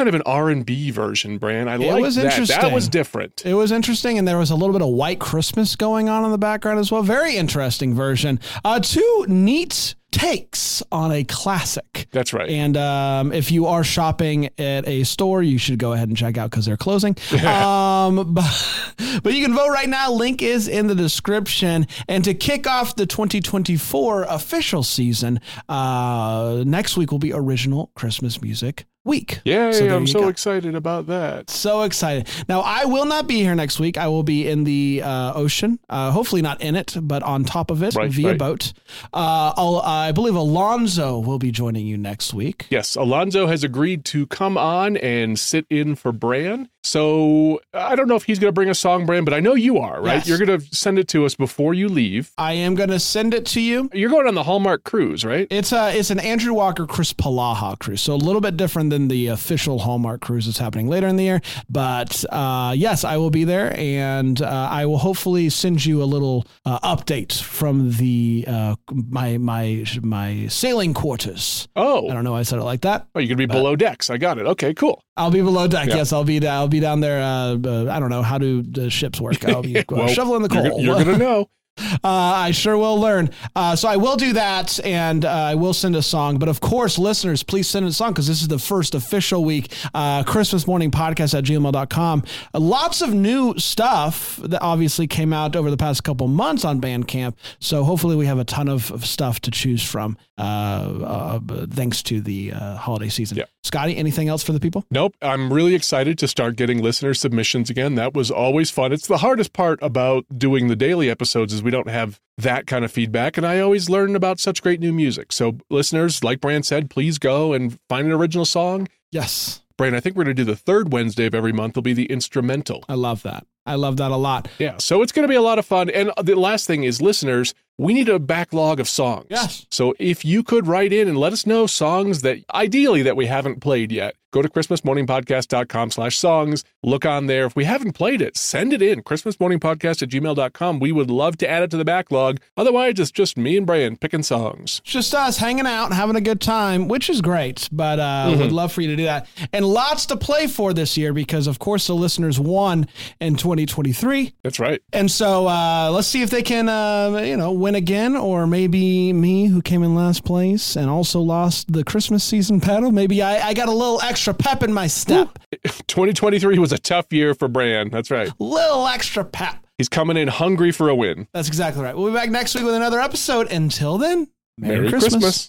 Kind 0.00 0.08
of 0.08 0.14
an 0.14 0.22
R&B 0.24 0.90
version, 0.92 1.36
Bran. 1.36 1.68
I 1.68 1.76
like 1.76 2.00
was 2.00 2.14
that. 2.14 2.48
That 2.48 2.72
was 2.72 2.88
different. 2.88 3.44
It 3.44 3.52
was 3.52 3.70
interesting, 3.70 4.16
and 4.16 4.26
there 4.26 4.38
was 4.38 4.50
a 4.50 4.56
little 4.56 4.72
bit 4.72 4.80
of 4.80 4.88
White 4.88 5.20
Christmas 5.20 5.76
going 5.76 6.08
on 6.08 6.24
in 6.24 6.30
the 6.30 6.38
background 6.38 6.78
as 6.78 6.90
well. 6.90 7.02
Very 7.02 7.36
interesting 7.36 7.94
version. 7.94 8.40
Uh, 8.64 8.80
two 8.80 9.26
neat 9.28 9.94
takes 10.10 10.82
on 10.90 11.12
a 11.12 11.22
classic. 11.24 12.08
That's 12.12 12.32
right. 12.32 12.48
And 12.48 12.78
um, 12.78 13.30
if 13.30 13.52
you 13.52 13.66
are 13.66 13.84
shopping 13.84 14.48
at 14.58 14.88
a 14.88 15.04
store, 15.04 15.42
you 15.42 15.58
should 15.58 15.78
go 15.78 15.92
ahead 15.92 16.08
and 16.08 16.16
check 16.16 16.38
out 16.38 16.50
because 16.50 16.64
they're 16.64 16.78
closing. 16.78 17.14
um, 17.44 18.32
but, 18.34 19.20
but 19.22 19.34
you 19.34 19.44
can 19.44 19.54
vote 19.54 19.68
right 19.68 19.88
now. 19.88 20.10
Link 20.10 20.40
is 20.40 20.66
in 20.66 20.86
the 20.86 20.94
description. 20.94 21.86
And 22.08 22.24
to 22.24 22.32
kick 22.32 22.66
off 22.66 22.96
the 22.96 23.04
2024 23.04 24.24
official 24.24 24.82
season, 24.82 25.40
uh, 25.68 26.64
next 26.66 26.96
week 26.96 27.12
will 27.12 27.18
be 27.18 27.34
original 27.34 27.92
Christmas 27.94 28.40
music 28.40 28.86
week. 29.04 29.40
Yeah, 29.44 29.72
So 29.72 29.96
I'm 29.96 30.06
so 30.06 30.20
go. 30.20 30.28
excited 30.28 30.74
about 30.74 31.06
that. 31.06 31.48
So 31.50 31.82
excited. 31.82 32.28
Now, 32.48 32.60
I 32.60 32.84
will 32.84 33.06
not 33.06 33.26
be 33.26 33.36
here 33.36 33.54
next 33.54 33.80
week. 33.80 33.96
I 33.96 34.08
will 34.08 34.22
be 34.22 34.46
in 34.46 34.64
the 34.64 35.02
uh, 35.04 35.32
ocean, 35.34 35.78
uh, 35.88 36.10
hopefully 36.10 36.42
not 36.42 36.60
in 36.60 36.76
it, 36.76 36.96
but 37.00 37.22
on 37.22 37.44
top 37.44 37.70
of 37.70 37.82
it 37.82 37.94
Right, 37.94 38.10
via 38.10 38.28
right. 38.30 38.38
boat. 38.38 38.72
Uh, 39.12 39.54
I'll, 39.56 39.76
I 39.78 40.12
believe 40.12 40.34
Alonzo 40.34 41.18
will 41.18 41.38
be 41.38 41.50
joining 41.50 41.86
you 41.86 41.96
next 41.96 42.34
week. 42.34 42.66
Yes, 42.70 42.94
Alonzo 42.94 43.46
has 43.46 43.64
agreed 43.64 44.04
to 44.06 44.26
come 44.26 44.58
on 44.58 44.96
and 44.98 45.38
sit 45.38 45.64
in 45.70 45.94
for 45.94 46.12
Bran. 46.12 46.68
So 46.82 47.60
I 47.74 47.94
don't 47.94 48.08
know 48.08 48.16
if 48.16 48.24
he's 48.24 48.38
going 48.38 48.48
to 48.48 48.52
bring 48.52 48.70
a 48.70 48.74
song, 48.74 49.06
Bran, 49.06 49.24
but 49.24 49.34
I 49.34 49.40
know 49.40 49.54
you 49.54 49.78
are, 49.78 50.00
right? 50.00 50.14
Yes. 50.14 50.28
You're 50.28 50.38
going 50.38 50.58
to 50.60 50.74
send 50.74 50.98
it 50.98 51.08
to 51.08 51.24
us 51.26 51.34
before 51.34 51.74
you 51.74 51.88
leave. 51.88 52.32
I 52.38 52.54
am 52.54 52.74
going 52.74 52.88
to 52.90 52.98
send 52.98 53.34
it 53.34 53.44
to 53.46 53.60
you. 53.60 53.90
You're 53.92 54.10
going 54.10 54.26
on 54.26 54.34
the 54.34 54.42
Hallmark 54.42 54.84
cruise, 54.84 55.24
right? 55.24 55.46
It's 55.50 55.72
a 55.72 55.96
it's 55.96 56.10
an 56.10 56.18
Andrew 56.20 56.54
Walker 56.54 56.86
Chris 56.86 57.12
Polaha 57.12 57.78
cruise, 57.78 58.00
so 58.00 58.14
a 58.14 58.16
little 58.16 58.40
bit 58.40 58.56
different 58.56 58.90
than 58.90 59.08
the 59.08 59.28
official 59.28 59.78
Hallmark 59.80 60.20
cruise 60.20 60.46
that's 60.46 60.58
happening 60.58 60.88
later 60.88 61.06
in 61.06 61.16
the 61.16 61.24
year. 61.24 61.40
But 61.68 62.24
uh, 62.30 62.72
yes, 62.76 63.04
I 63.04 63.16
will 63.18 63.30
be 63.30 63.44
there, 63.44 63.76
and 63.78 64.40
uh, 64.40 64.68
I 64.70 64.86
will 64.86 64.98
hopefully 64.98 65.50
send 65.50 65.84
you 65.84 66.02
a 66.02 66.04
little 66.04 66.46
uh, 66.64 66.78
update 66.80 67.40
from 67.40 67.92
the 67.92 68.44
uh, 68.48 68.76
my 68.90 69.36
my 69.38 69.84
my 70.02 70.46
sailing 70.48 70.94
quarters. 70.94 71.68
Oh, 71.76 72.08
I 72.08 72.14
don't 72.14 72.24
know 72.24 72.32
why 72.32 72.40
I 72.40 72.42
said 72.44 72.58
it 72.58 72.64
like 72.64 72.80
that. 72.82 73.06
oh, 73.14 73.18
you're 73.18 73.28
going 73.28 73.36
to 73.36 73.46
be 73.46 73.46
below 73.46 73.76
decks. 73.76 74.08
I 74.10 74.16
got 74.16 74.38
it. 74.38 74.46
Okay, 74.46 74.72
cool. 74.74 75.02
I'll 75.20 75.30
be 75.30 75.42
below 75.42 75.68
deck. 75.68 75.88
Yeah. 75.88 75.96
Yes, 75.96 76.12
I'll 76.12 76.24
be. 76.24 76.46
I'll 76.46 76.68
be 76.68 76.80
down 76.80 77.00
there. 77.00 77.20
Uh, 77.20 77.58
uh, 77.62 77.90
I 77.90 78.00
don't 78.00 78.10
know 78.10 78.22
how 78.22 78.38
do 78.38 78.62
the 78.62 78.88
ships 78.88 79.20
work. 79.20 79.44
I'll 79.44 79.62
be 79.62 79.84
Well, 79.90 80.08
shoveling 80.08 80.42
the 80.42 80.48
coal. 80.48 80.80
You're, 80.80 80.96
you're 80.96 81.04
to 81.04 81.18
know. 81.18 81.50
Uh, 81.80 81.98
I 82.04 82.50
sure 82.50 82.76
will 82.76 83.00
learn. 83.00 83.30
Uh, 83.56 83.74
so 83.74 83.88
I 83.88 83.96
will 83.96 84.16
do 84.16 84.34
that, 84.34 84.84
and 84.84 85.24
uh, 85.24 85.30
I 85.30 85.54
will 85.54 85.72
send 85.72 85.96
a 85.96 86.02
song. 86.02 86.38
But 86.38 86.48
of 86.50 86.60
course, 86.60 86.98
listeners, 86.98 87.42
please 87.42 87.68
send 87.68 87.86
a 87.86 87.92
song 87.92 88.12
because 88.12 88.26
this 88.26 88.42
is 88.42 88.48
the 88.48 88.58
first 88.58 88.94
official 88.94 89.44
week. 89.44 89.72
Uh, 89.94 90.22
Christmas 90.24 90.66
morning 90.66 90.90
podcast 90.90 91.36
at 91.36 91.44
gmail.com. 91.44 92.24
Lots 92.54 93.00
of 93.00 93.14
new 93.14 93.58
stuff 93.58 94.36
that 94.42 94.60
obviously 94.60 95.06
came 95.06 95.32
out 95.32 95.56
over 95.56 95.70
the 95.70 95.76
past 95.78 96.04
couple 96.04 96.28
months 96.28 96.66
on 96.66 96.80
Bandcamp. 96.82 97.34
So 97.60 97.82
hopefully, 97.82 98.16
we 98.16 98.26
have 98.26 98.38
a 98.38 98.44
ton 98.44 98.68
of, 98.68 98.90
of 98.90 99.06
stuff 99.06 99.40
to 99.40 99.50
choose 99.50 99.82
from. 99.82 100.18
Uh, 100.36 100.42
uh, 100.42 101.40
thanks 101.70 102.02
to 102.04 102.20
the 102.20 102.52
uh, 102.52 102.76
holiday 102.76 103.08
season. 103.08 103.38
Yeah. 103.38 103.44
Scotty, 103.62 103.96
anything 103.96 104.28
else 104.28 104.42
for 104.42 104.52
the 104.52 104.60
people? 104.60 104.86
Nope. 104.90 105.14
I'm 105.20 105.52
really 105.52 105.74
excited 105.74 106.18
to 106.18 106.28
start 106.28 106.56
getting 106.56 106.82
listener 106.82 107.12
submissions 107.12 107.68
again. 107.68 107.94
That 107.94 108.14
was 108.14 108.30
always 108.30 108.70
fun. 108.70 108.90
It's 108.92 109.06
the 109.06 109.18
hardest 109.18 109.52
part 109.52 109.78
about 109.82 110.24
doing 110.36 110.68
the 110.68 110.76
daily 110.76 111.10
episodes 111.10 111.52
is 111.52 111.62
we 111.62 111.70
don't 111.70 111.88
have 111.88 112.20
that 112.38 112.66
kind 112.66 112.84
of 112.84 112.90
feedback. 112.90 113.36
And 113.36 113.46
I 113.46 113.60
always 113.60 113.90
learn 113.90 114.16
about 114.16 114.40
such 114.40 114.62
great 114.62 114.80
new 114.80 114.92
music. 114.94 115.30
So 115.30 115.58
listeners, 115.68 116.24
like 116.24 116.40
Brand 116.40 116.64
said, 116.64 116.88
please 116.88 117.18
go 117.18 117.52
and 117.52 117.78
find 117.88 118.06
an 118.06 118.12
original 118.12 118.46
song. 118.46 118.88
Yes. 119.12 119.60
Brand, 119.76 119.94
I 119.94 120.00
think 120.00 120.16
we're 120.16 120.24
going 120.24 120.36
to 120.36 120.42
do 120.44 120.50
the 120.50 120.56
third 120.56 120.92
Wednesday 120.92 121.26
of 121.26 121.34
every 121.34 121.52
month. 121.52 121.74
will 121.74 121.82
be 121.82 121.92
the 121.92 122.06
instrumental. 122.06 122.84
I 122.88 122.94
love 122.94 123.22
that. 123.22 123.46
I 123.66 123.74
love 123.74 123.98
that 123.98 124.10
a 124.10 124.16
lot. 124.16 124.48
Yeah. 124.58 124.78
So 124.78 125.02
it's 125.02 125.12
going 125.12 125.24
to 125.24 125.28
be 125.28 125.36
a 125.36 125.42
lot 125.42 125.58
of 125.58 125.66
fun. 125.66 125.90
And 125.90 126.10
the 126.22 126.34
last 126.34 126.66
thing 126.66 126.84
is, 126.84 127.02
listeners, 127.02 127.54
we 127.80 127.94
need 127.94 128.10
a 128.10 128.18
backlog 128.18 128.78
of 128.78 128.86
songs. 128.86 129.26
Yes. 129.30 129.66
So 129.70 129.94
if 129.98 130.22
you 130.22 130.42
could 130.42 130.66
write 130.66 130.92
in 130.92 131.08
and 131.08 131.16
let 131.16 131.32
us 131.32 131.46
know 131.46 131.66
songs 131.66 132.20
that 132.20 132.36
ideally 132.52 133.00
that 133.02 133.16
we 133.16 133.24
haven't 133.24 133.60
played 133.60 133.90
yet, 133.90 134.16
go 134.32 134.42
to 134.42 134.48
christmasmorningpodcast.com 134.48 135.90
slash 135.90 136.18
songs. 136.18 136.64
Look 136.82 137.04
on 137.04 137.26
there. 137.26 137.46
If 137.46 137.56
we 137.56 137.64
haven't 137.64 137.92
played 137.92 138.22
it, 138.22 138.36
send 138.36 138.72
it 138.72 138.82
in. 138.82 139.02
christmasmorningpodcast 139.02 140.02
at 140.02 140.08
gmail.com. 140.08 140.80
We 140.80 140.92
would 140.92 141.10
love 141.10 141.36
to 141.38 141.48
add 141.50 141.62
it 141.62 141.70
to 141.72 141.76
the 141.76 141.84
backlog. 141.84 142.38
Otherwise, 142.56 142.98
it's 142.98 143.10
just 143.10 143.36
me 143.36 143.56
and 143.56 143.66
Brian 143.66 143.96
picking 143.96 144.22
songs. 144.22 144.80
It's 144.84 144.92
just 144.92 145.14
us 145.14 145.38
hanging 145.38 145.66
out, 145.66 145.92
having 145.92 146.16
a 146.16 146.20
good 146.20 146.40
time, 146.40 146.88
which 146.88 147.10
is 147.10 147.20
great. 147.20 147.68
But 147.72 147.98
uh, 147.98 148.36
would 148.38 148.52
love 148.52 148.72
for 148.72 148.80
you 148.80 148.88
to 148.88 148.96
do 148.96 149.04
that, 149.04 149.26
and 149.52 149.64
lots 149.64 150.06
to 150.06 150.16
play 150.16 150.46
for 150.46 150.72
this 150.72 150.96
year 150.96 151.12
because, 151.12 151.46
of 151.46 151.58
course, 151.58 151.86
the 151.86 151.94
listeners 151.94 152.38
won 152.40 152.86
in 153.20 153.36
2023, 153.36 154.32
That's 154.42 154.58
right. 154.58 154.80
and 154.92 155.10
so 155.10 155.46
uh, 155.48 155.90
let's 155.92 156.06
see 156.08 156.22
if 156.22 156.30
they 156.30 156.42
can, 156.42 156.68
uh, 156.68 157.20
you 157.24 157.36
know, 157.36 157.52
win 157.52 157.74
again, 157.74 158.16
or 158.16 158.46
maybe 158.46 159.12
me, 159.12 159.46
who 159.46 159.60
came 159.62 159.82
in 159.82 159.94
last 159.94 160.24
place 160.24 160.76
and 160.76 160.88
also 160.88 161.20
lost 161.20 161.72
the 161.72 161.84
Christmas 161.84 162.24
season 162.24 162.58
battle. 162.58 162.92
Maybe 162.92 163.22
I, 163.22 163.48
I 163.48 163.54
got 163.54 163.68
a 163.68 163.72
little 163.72 164.00
extra 164.02 164.19
pep 164.28 164.62
in 164.62 164.72
my 164.72 164.86
step, 164.86 165.38
2023 165.86 166.58
was 166.58 166.72
a 166.72 166.78
tough 166.78 167.12
year 167.12 167.34
for 167.34 167.48
Bran. 167.48 167.88
That's 167.90 168.10
right. 168.10 168.30
little 168.38 168.86
extra 168.86 169.24
pep. 169.24 169.66
He's 169.78 169.88
coming 169.88 170.16
in 170.18 170.28
hungry 170.28 170.72
for 170.72 170.88
a 170.90 170.94
win. 170.94 171.26
That's 171.32 171.48
exactly 171.48 171.82
right. 171.82 171.96
We'll 171.96 172.08
be 172.08 172.14
back 172.14 172.28
next 172.30 172.54
week 172.54 172.64
with 172.64 172.74
another 172.74 173.00
episode. 173.00 173.50
Until 173.50 173.96
then, 173.96 174.28
Merry, 174.58 174.90
Christmas. 174.90 175.48